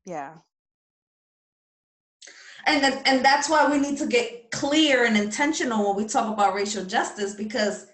[0.07, 0.35] Yeah.
[2.67, 6.33] and then, and that's why we need to get clear and intentional when we talk
[6.33, 7.87] about racial justice because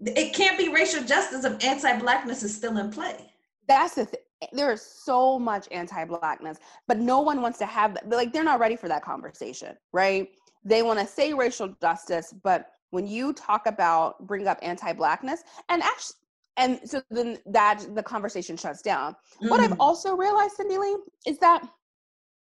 [0.00, 3.32] it can't be racial justice if anti-blackness is still in play.
[3.68, 4.20] that's the thing.
[4.52, 8.08] There is so much anti-blackness, but no one wants to have that.
[8.08, 10.28] Like they're not ready for that conversation, right?
[10.64, 15.82] They want to say racial justice, but when you talk about bring up anti-blackness, and
[15.82, 16.16] actually,
[16.56, 19.16] and so then that the conversation shuts down.
[19.40, 19.76] What I've Mhm.
[19.80, 20.96] also realized, Cindy Lee,
[21.26, 21.62] is that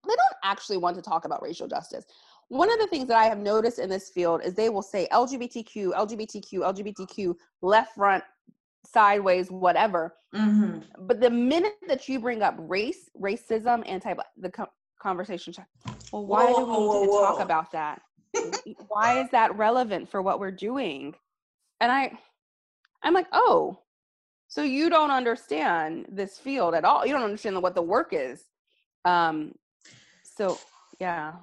[0.07, 2.05] they don't actually want to talk about racial justice.
[2.47, 5.07] One of the things that I have noticed in this field is they will say
[5.11, 8.23] LGBTQ, LGBTQ, LGBTQ, left, front,
[8.85, 10.15] sideways, whatever.
[10.33, 10.85] Mhm.
[10.99, 15.59] But the minute that you bring up race, racism, anti black, the co- conversation, ch-
[16.11, 18.01] well, why do we Whoa, need to whoa, talk about that?
[18.87, 21.15] why is that relevant for what we're doing?
[21.81, 22.11] And I,
[23.03, 23.79] I'm like, oh,
[24.47, 27.05] so you don't understand this field at all.
[27.05, 28.43] You don't understand what the work is.
[29.05, 29.53] Um,
[30.23, 30.57] so
[30.99, 31.33] yeah,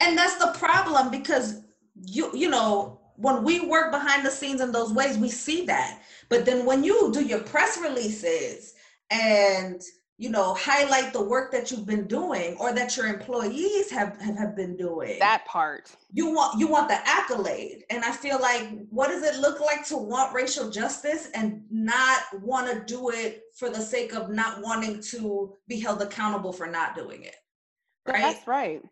[0.00, 1.62] and that's the problem because
[1.94, 6.00] you you know when we work behind the scenes in those ways we see that
[6.28, 8.74] but then when you do your press releases
[9.10, 9.82] and
[10.20, 14.36] you know highlight the work that you've been doing or that your employees have have,
[14.36, 15.90] have been doing that part.
[16.12, 19.84] you want you want the accolade and i feel like what does it look like
[19.86, 24.62] to want racial justice and not want to do it for the sake of not
[24.62, 27.36] wanting to be held accountable for not doing it
[28.06, 28.82] right That's right.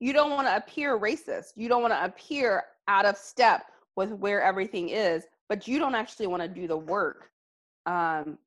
[0.00, 1.52] You don't want to appear racist.
[1.56, 5.94] You don't want to appear out of step with where everything is, but you don't
[5.94, 7.28] actually want to do the work
[7.84, 8.38] um,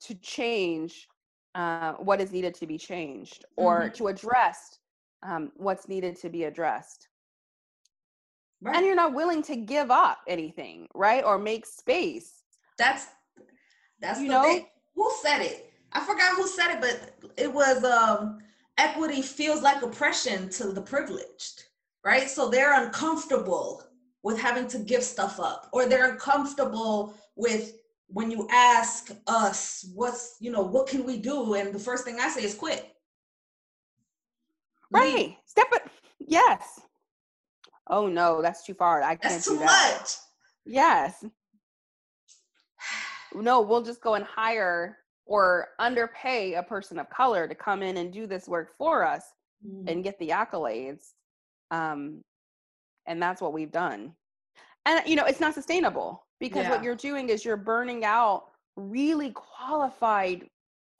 [0.00, 1.08] to change
[1.54, 3.94] uh, what is needed to be changed or Mhm.
[3.94, 4.78] to address
[5.22, 7.08] um, what's needed to be addressed.
[8.62, 11.24] right And you're not willing to give up anything, right?
[11.24, 12.42] Or make space.
[12.78, 13.06] That's
[14.00, 14.42] that's You the know?
[14.42, 14.66] thing.
[14.94, 15.72] Who said it?
[15.92, 18.38] I forgot who said it, but it was um
[18.78, 21.64] equity feels like oppression to the privileged,
[22.04, 22.30] right?
[22.30, 23.84] So they're uncomfortable
[24.22, 27.74] with having to give stuff up, or they're uncomfortable with
[28.12, 32.18] when you ask us what's you know what can we do, and the first thing
[32.20, 32.86] I say is quit.
[34.90, 35.14] Right.
[35.14, 35.36] Lead.
[35.46, 35.82] Step it.
[36.18, 36.80] Yes.
[37.88, 39.02] Oh no, that's too far.
[39.02, 39.98] I can't that's too do that.
[40.00, 40.10] much.
[40.64, 41.24] Yes.
[43.32, 47.96] No, we'll just go and hire or underpay a person of color to come in
[47.96, 49.22] and do this work for us
[49.64, 49.88] mm.
[49.88, 51.12] and get the accolades.
[51.70, 52.24] Um,
[53.06, 54.14] and that's what we've done.
[54.84, 56.70] And you know, it's not sustainable because yeah.
[56.70, 58.44] what you're doing is you're burning out
[58.76, 60.48] really qualified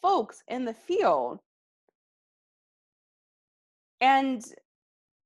[0.03, 1.41] folks in the field.
[4.01, 4.45] And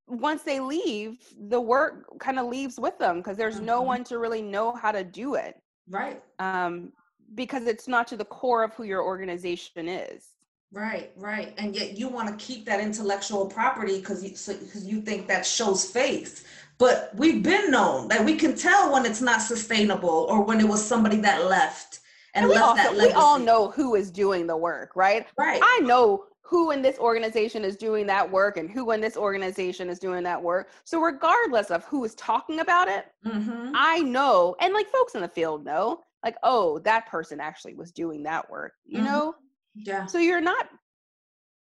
[0.06, 3.66] once they leave, the work kind of leaves with them because there's mm-hmm.
[3.66, 5.56] no one to really know how to do it.
[5.88, 6.22] Right.
[6.38, 6.92] Um,
[7.34, 10.28] because it's not to the core of who your organization is.
[10.72, 11.54] Right, right.
[11.56, 15.46] And yet you want to keep that intellectual property because you, so, you think that
[15.46, 16.44] shows face.
[16.78, 20.68] But we've been known that we can tell when it's not sustainable or when it
[20.68, 22.00] was somebody that left
[22.34, 23.16] and, and left also, that legacy.
[23.16, 25.26] We all know who is doing the work, right?
[25.38, 25.60] Right.
[25.62, 29.88] I know who in this organization is doing that work and who in this organization
[29.88, 30.70] is doing that work.
[30.84, 33.72] So regardless of who is talking about it, mm-hmm.
[33.74, 37.92] I know, and like folks in the field know, like, oh, that person actually was
[37.92, 39.06] doing that work, you mm-hmm.
[39.06, 39.34] know?
[39.74, 40.06] Yeah.
[40.06, 40.68] So you're not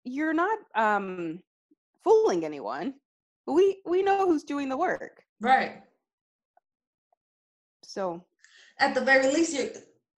[0.04, 1.40] you're not um
[2.04, 2.94] fooling anyone.
[3.48, 5.24] We we know who's doing the work.
[5.42, 5.82] Right.
[7.84, 8.26] So
[8.80, 9.70] at the very least you're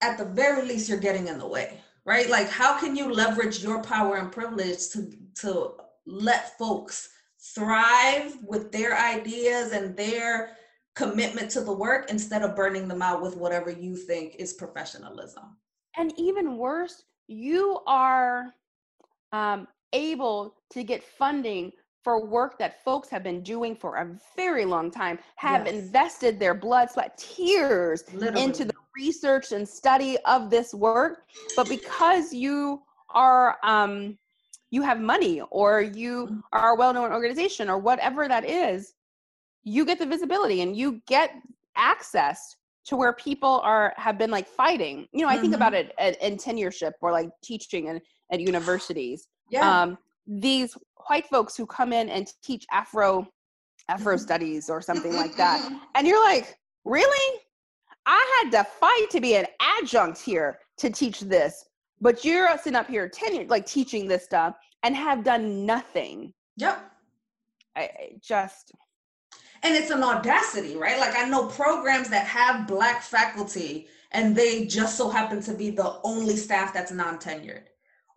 [0.02, 3.64] at the very least you're getting in the way right like how can you leverage
[3.64, 5.74] your power and privilege to to
[6.06, 7.10] let folks
[7.56, 10.58] thrive with their ideas and their
[10.96, 15.44] commitment to the work instead of burning them out with whatever you think is professionalism
[15.98, 18.54] and even worse you are
[19.32, 21.72] um, able to get funding
[22.04, 25.76] for work that folks have been doing for a very long time, have yes.
[25.76, 28.44] invested their blood, sweat, tears Literally.
[28.44, 31.24] into the research and study of this work.
[31.56, 34.18] But because you are, um,
[34.72, 36.40] you have money or you mm-hmm.
[36.54, 38.94] are a well known organization or whatever that is,
[39.64, 41.32] you get the visibility and you get
[41.76, 45.44] access to where people are have been like fighting you know i mm-hmm.
[45.44, 49.84] think about it at, in tenureship or like teaching in, at universities yeah.
[49.84, 49.98] um
[50.30, 50.78] these
[51.08, 53.28] white folks who come in and teach Afro
[53.90, 54.22] Afro mm-hmm.
[54.22, 55.68] studies or something like that.
[55.96, 56.56] And you're like,
[56.86, 57.40] really?
[58.06, 61.66] I had to fight to be an adjunct here to teach this,
[62.00, 66.34] but you're sitting up here tenured, like teaching this stuff and have done nothing.
[66.58, 66.92] Yep.
[67.76, 68.72] I, I just
[69.62, 71.00] and it's an audacity, right?
[71.00, 75.70] Like I know programs that have black faculty and they just so happen to be
[75.70, 77.64] the only staff that's non-tenured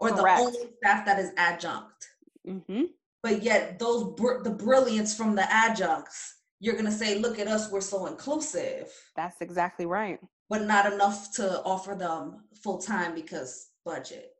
[0.02, 0.38] or Correct.
[0.38, 2.08] the only staff that is adjunct.
[2.46, 2.82] Mm-hmm.
[3.22, 7.70] But yet, those br- the brilliance from the adjuncts, you're gonna say, "Look at us,
[7.70, 10.18] we're so inclusive." That's exactly right.
[10.48, 14.32] But not enough to offer them full time because budget.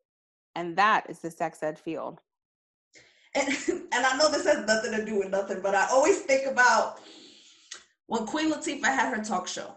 [0.56, 2.20] And that is the sex ed field.
[3.36, 3.48] And
[3.92, 6.98] and I know this has nothing to do with nothing, but I always think about
[8.08, 9.76] when Queen Latifah had her talk show,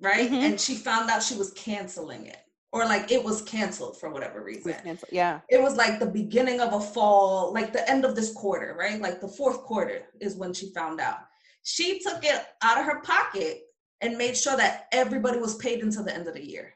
[0.00, 0.30] right?
[0.30, 0.34] Mm-hmm.
[0.46, 2.38] And she found out she was canceling it
[2.72, 4.74] or like it was canceled for whatever reason.
[5.10, 5.40] Yeah.
[5.48, 9.00] It was like the beginning of a fall, like the end of this quarter, right?
[9.00, 11.20] Like the fourth quarter is when she found out.
[11.62, 13.62] She took it out of her pocket
[14.00, 16.74] and made sure that everybody was paid until the end of the year.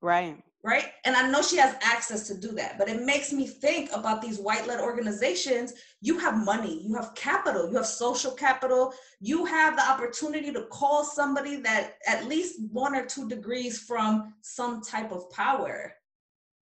[0.00, 0.86] Right right?
[1.04, 4.20] And I know she has access to do that, but it makes me think about
[4.20, 5.72] these white led organizations.
[6.02, 10.64] You have money, you have capital, you have social capital, you have the opportunity to
[10.64, 15.94] call somebody that at least one or two degrees from some type of power.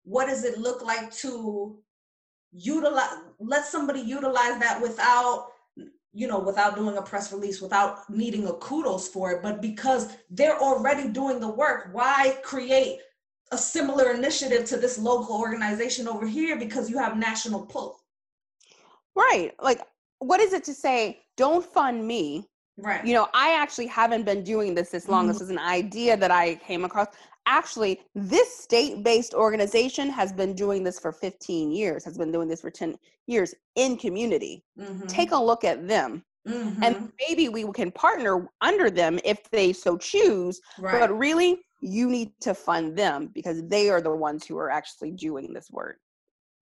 [0.04, 1.80] What does it look like to
[2.52, 5.48] utilize, let somebody utilize that without?
[6.14, 10.16] you know, without doing a press release, without needing a kudos for it, but because
[10.32, 12.98] they're already doing the work, why create
[13.52, 18.00] a similar initiative to this local organization over here because you have national pull.
[19.16, 19.54] Right.
[19.62, 19.82] Like,
[20.20, 22.48] what is it to say, don't fund me?
[22.78, 23.06] Right.
[23.06, 25.24] You know, I actually haven't been doing this this long.
[25.24, 25.34] Mm-hmm.
[25.34, 27.08] This is an idea that I came across.
[27.48, 32.48] Actually, this state based organization has been doing this for 15 years, has been doing
[32.48, 34.64] this for 10 years in community.
[34.80, 35.08] Mm-hmm.
[35.08, 36.24] Take a look at them.
[36.48, 36.84] Mm-hmm.
[36.84, 40.62] And maybe we can partner under them if they so choose.
[40.80, 41.00] Right.
[41.00, 45.12] But really, you need to fund them because they are the ones who are actually
[45.12, 45.98] doing this work.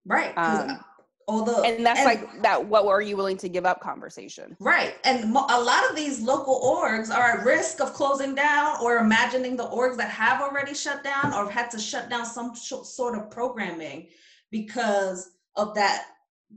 [0.06, 0.34] Right.
[0.38, 0.84] Um,
[1.28, 2.66] although, and that's and, like that.
[2.66, 3.80] What are you willing to give up?
[3.80, 4.58] Conversation.
[4.60, 4.96] Right.
[5.04, 9.56] And a lot of these local orgs are at risk of closing down, or imagining
[9.56, 13.30] the orgs that have already shut down or had to shut down some sort of
[13.30, 14.08] programming
[14.52, 16.06] because of that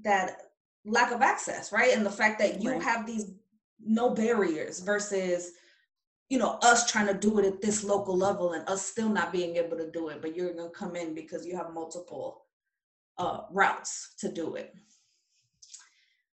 [0.03, 0.39] that
[0.85, 1.95] lack of access, right?
[1.95, 2.83] And the fact that you right.
[2.83, 3.33] have these
[3.85, 5.53] no barriers versus
[6.29, 9.33] you know us trying to do it at this local level and us still not
[9.33, 12.43] being able to do it but you're going to come in because you have multiple
[13.19, 14.75] uh, routes to do it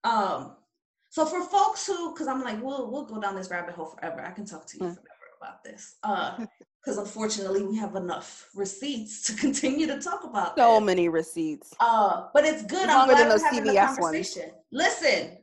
[0.05, 0.57] Um,
[1.11, 4.25] so for folks who, because I'm like, we'll we'll go down this rabbit hole forever.
[4.25, 4.95] I can talk to you mm.
[4.95, 5.97] forever about this.
[6.03, 6.47] Uh,
[6.85, 10.57] because unfortunately we have enough receipts to continue to talk about.
[10.57, 10.83] So this.
[10.83, 11.75] many receipts.
[11.79, 12.89] Uh, but it's good.
[12.89, 14.43] I'm glad we're having the conversation.
[14.49, 14.55] Ones.
[14.73, 15.39] Listen,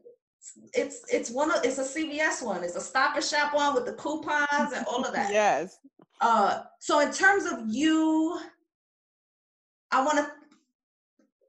[0.73, 2.63] it's it's one of it's a CVS one.
[2.63, 5.31] It's a Stop and Shop one with the coupons and all of that.
[5.33, 5.79] yes.
[6.21, 8.39] Uh, so in terms of you,
[9.91, 10.31] I want to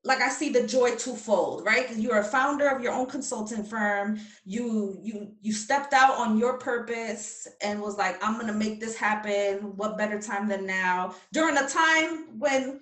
[0.02, 1.82] like I see the joy twofold, right?
[1.82, 4.18] Because you're a founder of your own consulting firm.
[4.44, 8.96] You you you stepped out on your purpose and was like, I'm gonna make this
[8.96, 9.76] happen.
[9.76, 11.14] What better time than now?
[11.32, 12.80] During a time when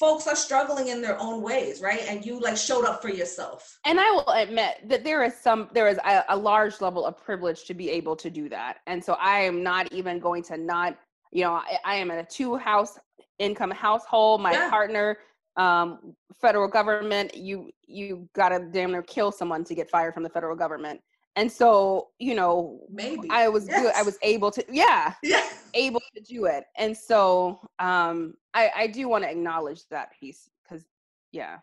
[0.00, 2.00] folks are struggling in their own ways, right?
[2.08, 3.78] And you like showed up for yourself.
[3.84, 7.22] And I will admit that there is some there is a, a large level of
[7.22, 8.78] privilege to be able to do that.
[8.86, 10.96] And so I am not even going to not,
[11.32, 12.98] you know, I, I am in a two house
[13.38, 14.40] income household.
[14.40, 14.70] My yeah.
[14.70, 15.18] partner
[15.56, 20.30] um, federal government, you you gotta damn near kill someone to get fired from the
[20.30, 21.00] federal government.
[21.36, 23.82] And so, you know, maybe I was yes.
[23.82, 23.92] good.
[23.94, 25.44] I was able to, yeah, yeah,
[25.74, 26.64] able to do it.
[26.76, 30.84] And so, um, I I do want to acknowledge that piece because,
[31.32, 31.58] yeah,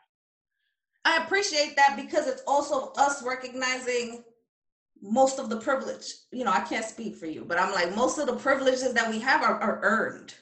[1.05, 4.23] I appreciate that because it's also us recognizing
[5.01, 6.13] most of the privilege.
[6.31, 9.09] You know, I can't speak for you, but I'm like most of the privileges that
[9.09, 10.33] we have are, are earned,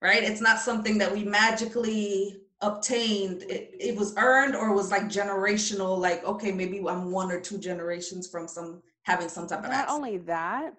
[0.00, 0.22] right?
[0.22, 5.98] It's not something that we magically obtained it, it was earned or was like generational
[5.98, 9.88] like okay maybe i'm one or two generations from some having some type of not
[9.88, 10.72] only that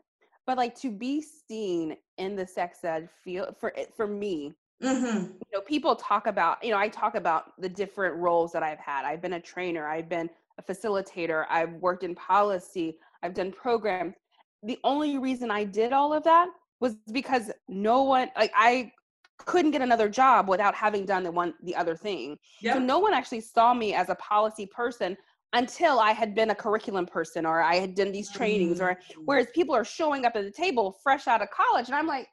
[0.47, 4.53] but like to be seen in the sex ed field for eh, for me
[4.83, 5.23] mm-hmm.
[5.25, 8.79] you know people talk about you know i talk about the different roles that i've
[8.79, 13.51] had i've been a trainer i've been a facilitator i've worked in policy i've done
[13.51, 14.15] programs
[14.63, 16.49] the only reason i did all of that
[16.79, 18.91] was because no one like i
[19.39, 22.37] couldn't get another job without having done the one the other thing.
[22.61, 22.75] Yep.
[22.75, 25.17] So no one actually saw me as a policy person
[25.53, 29.47] until I had been a curriculum person or I had done these trainings or whereas
[29.53, 32.27] people are showing up at the table fresh out of college and I'm like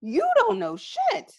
[0.00, 1.32] you don't know shit.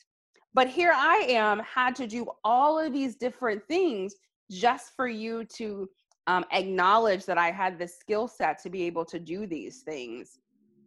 [0.60, 4.14] But here I am had to do all of these different things
[4.52, 5.88] just for you to
[6.28, 10.38] um, acknowledge that I had the skill set to be able to do these things.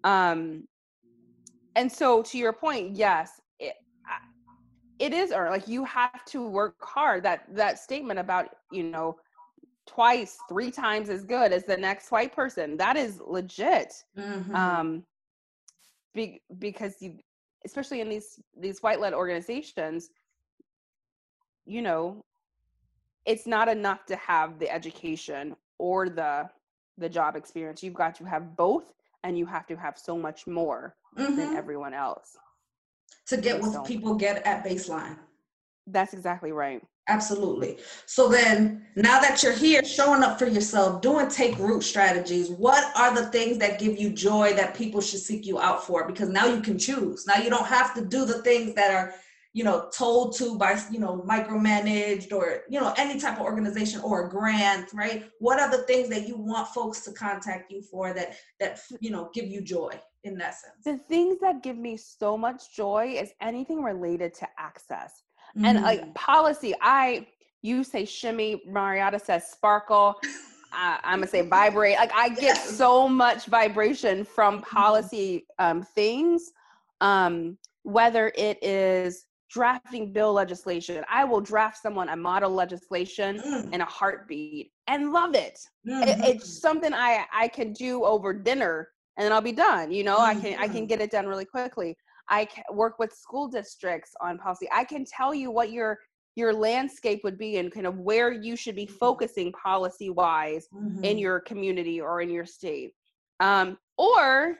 [0.04, 0.68] Um,
[1.74, 3.72] and so to your point, yes, it,
[4.98, 9.16] it is or like you have to work hard that that statement about you know
[9.86, 14.54] twice three times as good as the next white person that is legit mm-hmm.
[14.54, 15.02] um
[16.14, 17.16] be, because you
[17.64, 20.10] especially in these these white led organizations
[21.64, 22.24] you know
[23.24, 26.48] it's not enough to have the education or the
[26.98, 28.92] the job experience you've got to have both
[29.24, 31.36] and you have to have so much more mm-hmm.
[31.36, 32.36] than everyone else
[33.26, 35.16] to get what people get at baseline.
[35.86, 36.82] That's exactly right.
[37.09, 37.78] Absolutely.
[38.07, 42.96] So then, now that you're here showing up for yourself, doing take root strategies, what
[42.96, 46.07] are the things that give you joy that people should seek you out for?
[46.07, 47.26] Because now you can choose.
[47.26, 49.14] Now you don't have to do the things that are,
[49.53, 54.00] you know, told to by, you know, micromanaged or, you know, any type of organization
[54.03, 55.28] or a grant, right?
[55.40, 59.11] What are the things that you want folks to contact you for that, that, you
[59.11, 60.00] know, give you joy?
[60.24, 60.84] in that sense.
[60.84, 65.22] The things that give me so much joy is anything related to access.
[65.57, 65.64] Mm-hmm.
[65.64, 66.14] And like mm.
[66.14, 67.26] policy, I
[67.62, 70.16] you say shimmy, Marietta says sparkle.
[70.72, 71.96] I, am gonna say vibrate.
[71.96, 72.76] Like I get yes.
[72.76, 74.74] so much vibration from mm-hmm.
[74.74, 76.53] policy um, things,
[77.00, 81.05] um, whether it is drafting bill legislation.
[81.11, 83.72] I will draft someone a model legislation mm.
[83.72, 85.59] in a heartbeat and love it.
[85.86, 86.09] Mm-hmm.
[86.09, 86.36] it.
[86.36, 89.92] It's something I I can do over dinner and then I'll be done.
[89.92, 90.86] You know, I can I can mm-hmm.
[90.86, 91.96] get it done really quickly.
[92.28, 94.68] I work with school districts on policy.
[94.72, 95.98] I can tell you what your
[96.34, 98.94] your landscape would be and kind of where you should be mm-hmm.
[98.94, 101.04] focusing policy wise mm-hmm.
[101.04, 102.94] in your community or in your state.
[103.40, 104.56] Um, or,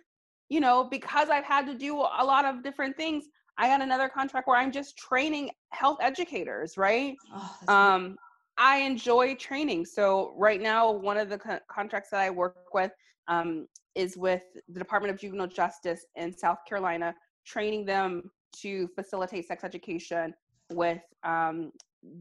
[0.51, 3.25] you know, because I've had to do a lot of different things,
[3.57, 7.17] I got another contract where I'm just training health educators, right?
[7.35, 8.17] Oh, um,
[8.59, 9.87] I enjoy training.
[9.87, 12.93] So right now, one of the co- contracts that I work with
[13.29, 17.15] um, is with the Department of Juvenile Justice in South Carolina,
[17.45, 18.31] training them
[18.61, 20.35] to facilitate sex education
[20.71, 21.73] with um,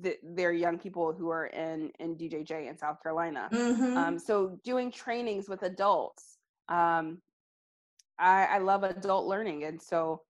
[0.01, 3.49] the, their young people who are in in DJJ in South Carolina.
[3.51, 3.97] Mm-hmm.
[3.97, 6.37] Um, so doing trainings with adults.
[6.69, 7.19] Um,
[8.19, 10.21] I, I love adult learning, and so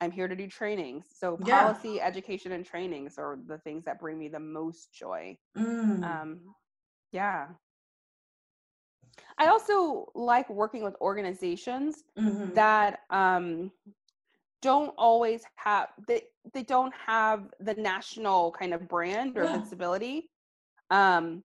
[0.00, 1.06] I'm here to do trainings.
[1.16, 2.06] So policy, yeah.
[2.06, 5.36] education, and trainings are the things that bring me the most joy.
[5.56, 6.04] Mm.
[6.04, 6.40] Um,
[7.12, 7.46] yeah.
[9.38, 12.54] I also like working with organizations mm-hmm.
[12.54, 13.70] that um,
[14.62, 16.22] don't always have they
[16.54, 19.58] they don't have the national kind of brand or yeah.
[19.58, 20.30] visibility.
[20.90, 21.42] Um,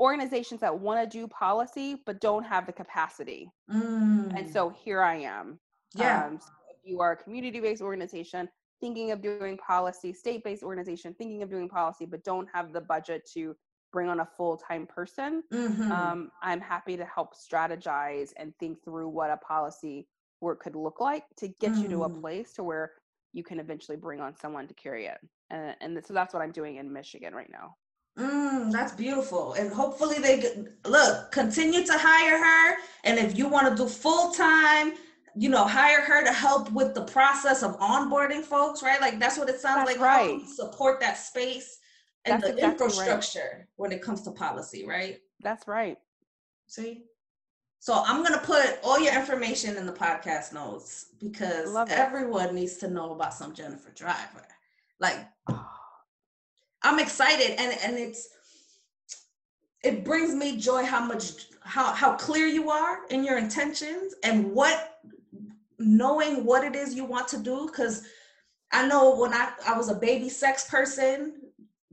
[0.00, 3.50] organizations that want to do policy but don't have the capacity.
[3.70, 4.36] Mm.
[4.36, 5.58] And so here I am.
[5.94, 6.26] yeah.
[6.26, 8.48] Um, so if you are a community based organization
[8.80, 12.80] thinking of doing policy, state based organization thinking of doing policy, but don't have the
[12.80, 13.54] budget to
[13.94, 15.90] bring on a full time person, Mhm.
[15.90, 20.08] um, I'm happy to help strategize and think through what a policy
[20.40, 22.20] work could look like to get you to a Mm.
[22.20, 22.92] place to where
[23.32, 25.18] you can eventually bring on someone to carry it.
[25.50, 27.76] And, and so that's what I'm doing in Michigan right now.
[28.18, 29.54] Mm, that's beautiful.
[29.54, 30.34] And hopefully they
[30.84, 32.76] look, continue to hire her.
[33.04, 34.94] And if you want to do full time,
[35.36, 39.00] you know, hire her to help with the process of onboarding folks, right?
[39.00, 40.12] Like that's what it sounds That's like.
[40.14, 40.40] Right.
[40.48, 41.78] support that space
[42.24, 42.72] and That's the exactly right.
[42.72, 45.18] infrastructure when it comes to policy, right?
[45.42, 45.98] That's right.
[46.66, 47.04] See?
[47.80, 52.88] So I'm gonna put all your information in the podcast notes because everyone needs to
[52.88, 54.46] know about some Jennifer Driver.
[55.00, 55.18] Like
[56.82, 58.28] I'm excited and and it's
[59.82, 64.50] it brings me joy how much how how clear you are in your intentions and
[64.52, 65.00] what
[65.78, 68.06] knowing what it is you want to do because
[68.72, 71.34] I know when I, I was a baby sex person,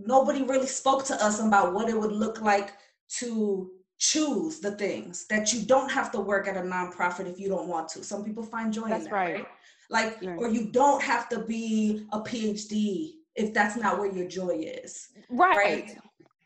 [0.05, 2.73] nobody really spoke to us about what it would look like
[3.19, 7.47] to choose the things that you don't have to work at a nonprofit if you
[7.47, 8.03] don't want to.
[8.03, 9.33] Some people find joy That's in that, right.
[9.35, 9.47] right?
[9.89, 10.35] Like, Yeah.
[10.37, 15.09] or you don't have to be a PhD if that's not where your joy is.
[15.29, 15.55] Right.
[15.57, 15.97] Right.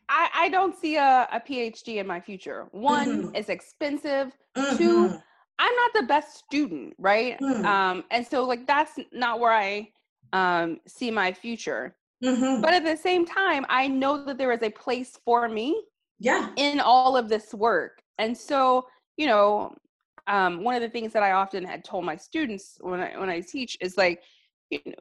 [0.08, 2.68] I, I don't see a, a PhD in my future.
[2.72, 3.36] One, Mhm.
[3.36, 4.36] it's expensive.
[4.54, 5.22] Mhm.
[5.58, 7.40] I'm not the best student, right?
[7.40, 7.64] Mm.
[7.64, 9.90] Um, and so like that's not where I
[10.32, 11.96] um see my future.
[12.22, 12.62] Mhm.
[12.62, 15.84] But at the same time, I know that there is a place for me
[16.18, 16.50] yeah.
[16.56, 18.02] in all of this work.
[18.18, 19.74] And so, you know,
[20.26, 23.28] um, one of the things that I often had told my students when I when
[23.30, 24.22] I teach is like,
[24.70, 24.94] you know,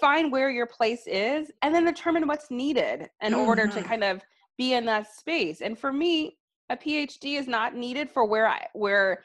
[0.00, 3.84] find where your place is and then determine what's needed in order to Mhm.
[3.84, 4.22] kind of
[4.56, 5.62] be in that space.
[5.62, 6.38] And for me,
[6.68, 9.24] a PhD is not needed for where I where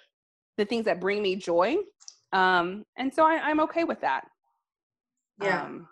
[0.58, 1.78] the things that bring me joy.
[2.32, 4.28] Um, and so I, I'm okay with that.
[5.42, 5.64] Yeah.
[5.64, 5.88] Um,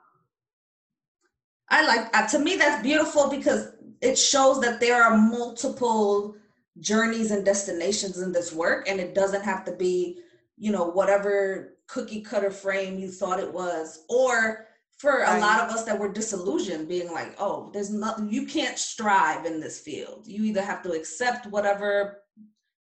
[1.74, 6.36] I like uh, to me that's beautiful because it shows that there are multiple
[6.80, 10.20] journeys and destinations in this work and it doesn't have to be,
[10.56, 14.68] you know, whatever cookie cutter frame you thought it was or
[14.98, 15.40] for a Right.
[15.42, 19.60] lot of us that were disillusioned being like, "Oh, there's nothing you can't strive in
[19.60, 20.28] this field.
[20.28, 22.22] You either have to accept whatever,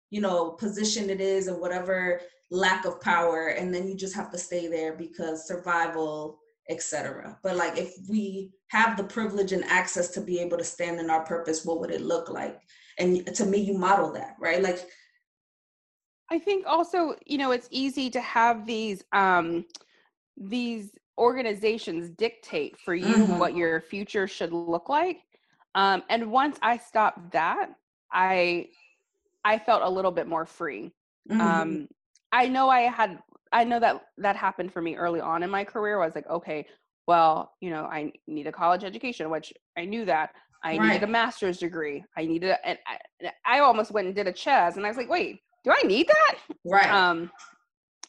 [0.09, 2.19] you know, position it is and whatever
[2.49, 6.40] lack of power and then you just have to stay there because survival
[6.71, 7.37] etc.
[7.43, 11.09] But like if we have the privilege and access to be able to stand in
[11.11, 12.61] our purpose, what would it look like?
[12.99, 14.61] And to me, you model that, right?
[14.61, 14.79] Like,
[16.29, 19.65] I think also, you know, it's easy to have these um
[20.37, 23.37] these organizations dictate for you Mhm.
[23.37, 25.17] what your future should look like.
[25.75, 27.69] Um and once I stopped that,
[28.11, 28.69] I
[29.43, 30.91] I felt a little bit more free.
[31.25, 31.87] mhm, Um
[32.31, 33.19] I know I had
[33.51, 36.01] I know that that happened for me early on in my career.
[36.01, 36.65] I was like, okay,
[37.07, 40.31] well, you know, I need a college education, which I knew that.
[40.63, 42.03] I needed a master's degree.
[42.15, 44.97] I needed, a, and I, I almost went and did a CHES, and I was
[44.97, 46.37] like, wait, do I need that?
[46.65, 47.31] right, um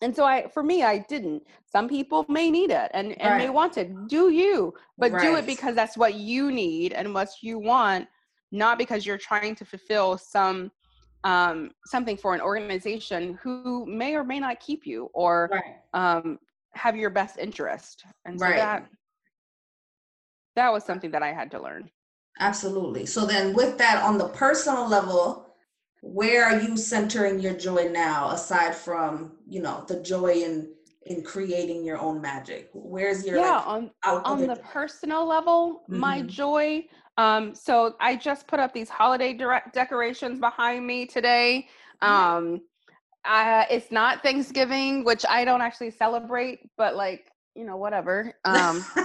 [0.03, 3.49] and so i for me i didn't some people may need it and and may
[3.49, 7.59] want it do you but do it because that's what you need and what you
[7.59, 8.07] want
[8.51, 10.70] not because you're trying to fulfill some
[11.24, 15.76] um something for an organization who may or may not keep you or right.
[15.94, 16.38] um
[16.74, 18.56] have your best interest and so Right.
[18.56, 18.88] that
[20.56, 21.90] that was something that i had to learn
[22.40, 23.04] Absolutely.
[23.04, 25.54] So then, with that, on the personal level,
[26.00, 31.22] where are you centering your joy now, aside from you know the joy in in
[31.22, 32.70] creating your own magic?
[32.72, 33.90] Where's your yeah like, on
[34.24, 34.62] on the joy?
[34.62, 36.26] personal level my Mhm.
[36.26, 36.86] joy
[37.18, 41.68] um so i just put up these holiday direct decorations behind me today.
[42.00, 42.62] Um
[43.24, 48.34] uh it's not thanksgiving which i don't actually celebrate but like you know whatever.
[48.44, 48.84] Um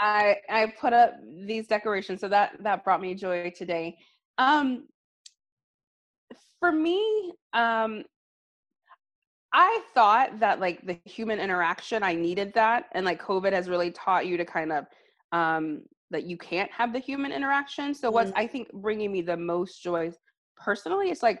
[0.00, 1.14] i i put up
[1.46, 3.98] these decorations so that that brought me joy today.
[4.38, 4.88] Um
[6.58, 8.04] for me um
[9.52, 12.84] I thought that like the human interaction, I needed that.
[12.92, 14.86] And like COVID has really taught you to kind of
[15.32, 17.94] um that you can't have the human interaction.
[17.94, 18.36] So what's Mm.
[18.36, 20.12] I think bringing me the most joy
[20.56, 21.40] personally is like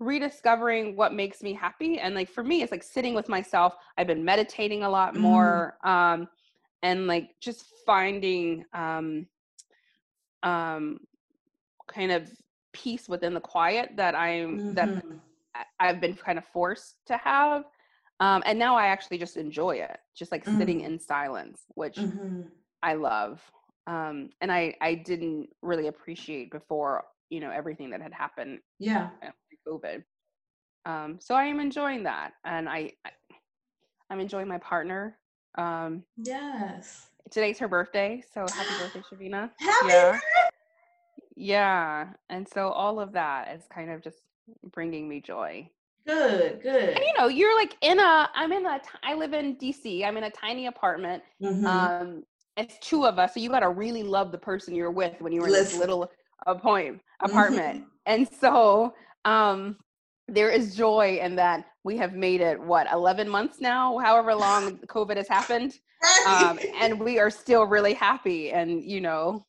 [0.00, 1.98] rediscovering what makes me happy.
[2.00, 3.74] And like for me, it's like sitting with myself.
[3.96, 5.20] I've been meditating a lot Mm.
[5.20, 5.78] more.
[5.84, 6.28] Um
[6.82, 9.26] and like just finding um
[10.42, 10.98] um
[11.86, 12.30] kind of
[12.72, 15.20] peace within the quiet that I'm that Mhm.
[15.54, 17.64] I- I've been kind of forced to have.
[18.20, 20.84] Um, and now I actually just enjoy it, just like sitting Mm.
[20.84, 22.50] in silence, which Mhm.
[22.82, 23.40] I love.
[23.86, 29.10] Um, and I, I didn't really appreciate before you know everything that had happened Yeah.
[29.68, 30.04] COVID.
[30.86, 33.10] Um, so I am enjoying that, and I, I
[34.10, 35.18] I'm enjoying my partner.
[35.56, 37.08] Um, Yes.
[37.30, 39.50] today's her birthday, so happy birthday, Shavina.
[39.58, 40.18] Happy Yeah.
[41.36, 44.18] Yeah, and so all of that is kind of just
[44.72, 45.68] bringing me joy.
[46.06, 46.90] Good, good.
[46.90, 48.28] And you know, you're like in a.
[48.34, 48.80] I'm in a.
[49.02, 50.04] I live in DC.
[50.04, 51.22] I'm in a tiny apartment.
[51.42, 51.66] Mhm.
[51.66, 52.24] Um,
[52.56, 55.32] it's two of us, so you got to really love the person you're with when
[55.32, 56.10] you're in this little
[56.46, 57.82] appoint apartment.
[57.84, 57.86] Mhm.
[58.06, 58.94] And so,
[59.24, 59.76] um,
[60.28, 64.78] there is joy in that we have made it what 11 months now, however long
[64.86, 65.74] COVID has happened,
[66.26, 68.50] um, and we are still really happy.
[68.52, 69.44] And you know,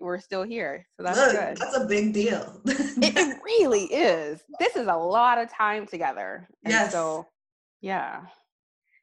[0.00, 1.56] we're still here, so that's Look, good.
[1.58, 2.60] that's a big deal.
[2.66, 4.40] It, it really is.
[4.60, 6.48] This is a lot of time together.
[6.64, 6.92] And Yes.
[6.92, 7.26] So,
[7.80, 8.22] yeah.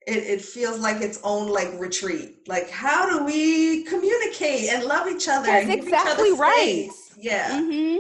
[0.08, 2.48] It, it feels like its own like retreat.
[2.48, 5.48] Like, how do we communicate and love each other?
[5.48, 6.90] That's and give each other exactly right.
[6.92, 7.16] space?
[7.20, 7.98] Yeah, hmm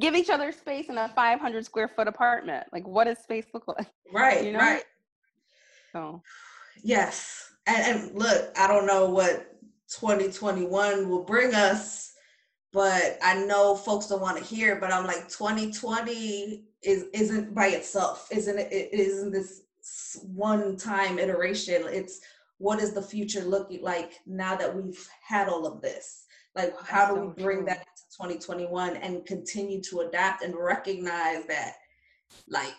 [0.00, 2.66] Give each other space in a 500 square foot apartment.
[2.72, 3.86] Like, what does space look like?
[4.12, 4.58] right, you know?
[4.58, 4.84] right.
[5.92, 6.22] So,
[6.82, 7.52] Yes.
[7.66, 9.54] And, and look, I don't know what
[9.88, 12.14] 2021 will bring us,
[12.72, 17.68] but I know folks don't want to hear, but I'm like 2020 is isn't by
[17.68, 18.28] itself.
[18.32, 19.61] Isn't it, it isn't this
[20.24, 21.82] one time iteration.
[21.88, 22.20] It's
[22.58, 26.24] what is the future looking like now that we've had all of this?
[26.54, 27.66] Like how do That's we so bring true.
[27.66, 28.04] that into
[28.38, 31.74] 2021 and continue to adapt and recognize that
[32.48, 32.74] like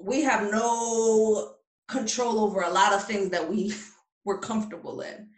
[0.00, 1.54] we have no
[1.88, 3.74] control over a lot of things that we
[4.24, 5.28] were comfortable in.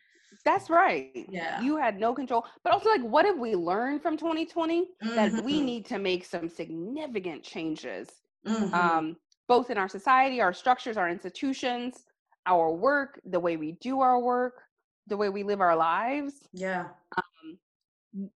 [0.44, 1.28] that's right.
[1.28, 1.60] Yeah.
[1.60, 2.44] You had no control.
[2.62, 4.88] But also, like, what have we learned from 2020?
[5.14, 8.08] That we Mhm, need to make some significant changes,
[8.44, 8.72] mhm.
[8.72, 9.16] um,
[9.50, 12.04] both in our society, our structures, our institutions,
[12.46, 14.62] our work, the way we do our work,
[15.08, 16.34] the way we live our lives.
[16.52, 16.84] yeah.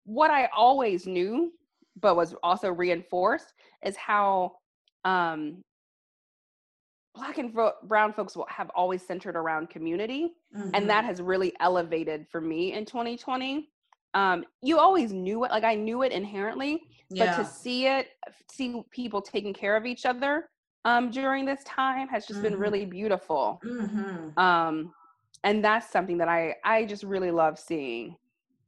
[0.04, 1.52] what I always knew,
[2.00, 3.52] but was also reinforced,
[3.86, 4.56] is how
[5.04, 5.62] um,
[7.14, 10.32] Black and fro- Brown folks have always centered around community,
[10.74, 13.68] and that has really elevated for me in 2020.
[14.14, 17.18] Um, you always knew it, like I knew it inherently, Mhm.
[17.18, 18.08] but to see it,
[18.50, 20.48] see people taking care of each other
[20.84, 22.60] um, during this time has just been Mhm.
[22.60, 23.60] really beautiful.
[23.64, 24.36] Mhm.
[24.38, 24.92] um
[25.44, 28.16] and that's something that i i just really love seeing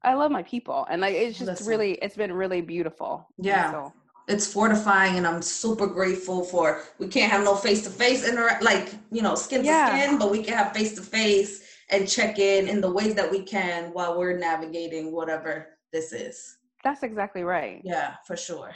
[0.02, 1.66] i love my people and like it's just Listen.
[1.66, 3.70] really it's been really beautiful Yeah.
[3.72, 3.92] so
[4.28, 6.82] It's fortifying, and I'm super grateful for.
[6.98, 9.86] We can't have no face to face interact, like you know, skin to Yeah.
[9.86, 11.50] skin, but we can have face to face
[11.92, 16.36] and check in in the ways that we can while we're navigating whatever this is.
[16.84, 18.72] that's exactly right Yeah, for sure.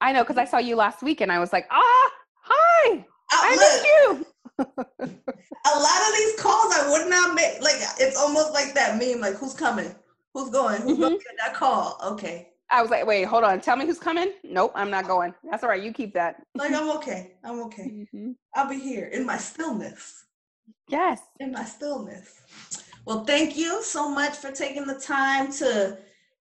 [0.00, 2.10] I know because i saw you last week and i was like ah
[2.42, 4.26] hi Oh, i missed you
[4.98, 7.60] a lot of these calls I would not make.
[7.62, 9.20] Like it's almost like that meme.
[9.20, 9.94] Like who's coming?
[10.34, 10.80] Who's going?
[10.82, 11.98] Who's going to get that call?
[12.02, 12.48] Okay.
[12.70, 15.62] i was like wait hold on tell me who's coming nope i'm not going that's
[15.62, 17.34] all right you keep that Like I'm okay.
[17.44, 18.06] I'm okay.
[18.14, 18.34] Mhm.
[18.54, 20.24] I'll be here in my stillness.
[20.88, 22.40] yes in my stillness.
[23.04, 25.98] Well, thank you so much for taking the time to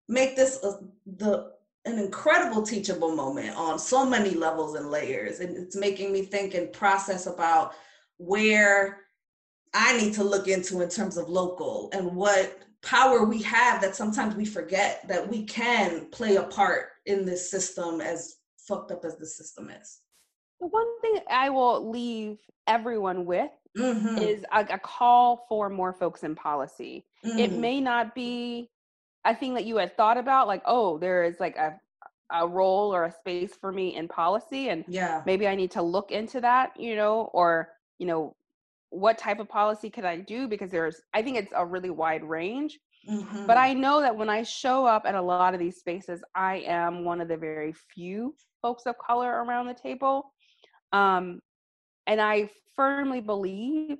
[0.08, 1.53] make this a, the
[1.84, 6.54] an incredible teachable moment on so many levels and layers, and it's making me think
[6.54, 7.74] and process about
[8.16, 9.00] where
[9.74, 13.96] I need to look into in terms of local and what power we have that
[13.96, 18.36] sometimes we forget that we can play a part in this system as
[18.68, 20.00] fucked up as the system is.
[20.60, 25.92] the one thing i will leave everyone with Mhm, is a, a call for more
[25.92, 27.58] folks in policy it mhm.
[27.58, 28.70] may not be
[29.24, 31.78] a thing that you had thought about like oh there is like a
[32.32, 35.22] a role or a space for me in policy and yeah.
[35.26, 38.34] maybe i need to look into that you know or you know
[38.90, 42.24] what type of policy could i do because there's i think it's a really wide
[42.24, 43.46] range mhm.
[43.46, 46.56] but i know that when i show up at a lot of these spaces i
[46.66, 50.32] am one of the very few folks of color around the table
[50.92, 51.40] um,
[52.06, 53.98] and i firmly believe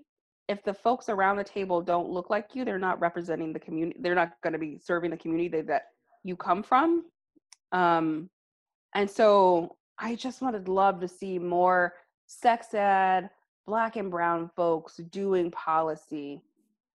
[0.48, 3.98] if the folks around the table don't look like you they're not representing the community
[4.00, 5.84] they're not going to be serving the community that,
[6.26, 7.04] you come from.
[7.72, 8.30] Um,
[8.94, 11.94] and so i just wanted love to see more
[12.26, 13.28] sex ed
[13.66, 16.42] black and brown folks doing policy.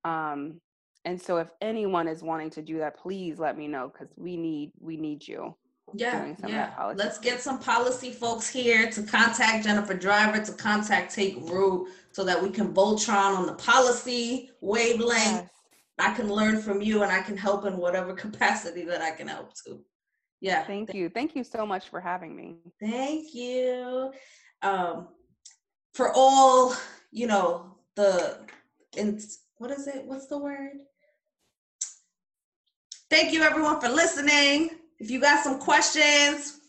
[0.04, 0.62] Um,
[1.06, 4.36] and so if anyone is wanting to do that please let me know because we
[4.36, 5.56] need we need you
[5.94, 6.94] Yeah, doing some of yeah.
[6.96, 12.24] Let's get some policy folks here to contact Jennifer Driver, to contact Take Root, so
[12.24, 15.18] that we can Voltron on the policy wavelength.
[15.18, 15.50] Yes.
[16.00, 19.28] I can learn from you and I can help in whatever capacity that I can
[19.28, 19.82] help to.
[20.42, 20.64] Yeah.
[20.64, 24.14] thank you thank you so much for having me Thank you.
[24.62, 25.10] Um,
[25.94, 26.74] for all,
[27.12, 28.40] you know, the,
[28.96, 29.20] in,
[29.58, 30.06] what is it?
[30.06, 30.78] What's the word?
[33.10, 34.79] Thank you everyone for listening.
[35.00, 36.60] If you got some questions,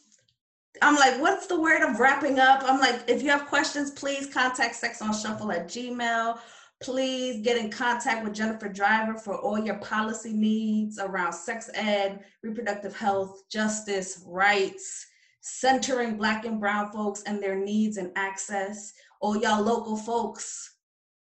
[0.82, 2.62] I'm like, what's the word of wrapping up?
[2.64, 6.38] I'm like, if you have questions, please contact Sex on Shuffle at Gmail.
[6.80, 12.24] Please get in contact with Jennifer Driver for all your policy needs around sex ed,
[12.42, 15.06] reproductive health, justice, rights,
[15.42, 18.94] centering Black and Brown folks and their needs and access.
[19.20, 20.76] All y'all local folks,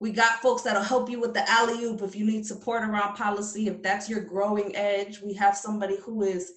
[0.00, 3.14] we got folks that'll help you with the alley oop if you need support around
[3.14, 3.68] policy.
[3.68, 6.52] If that's your growing edge, we have somebody who is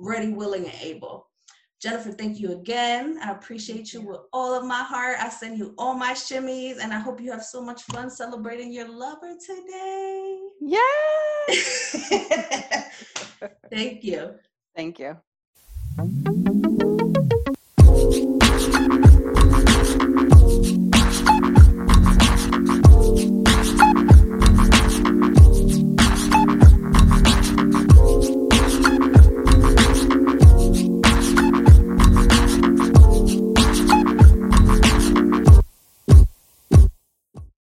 [0.00, 1.28] ready, willing, and able.
[1.80, 3.18] Jennifer, thank you again.
[3.22, 5.16] I appreciate you with all of my heart.
[5.18, 8.72] I send you all my shimmies, and I hope you have so much fun celebrating
[8.72, 10.38] your lover today.
[10.60, 12.08] Yes.
[13.70, 14.34] thank you.
[14.76, 15.16] Thank you.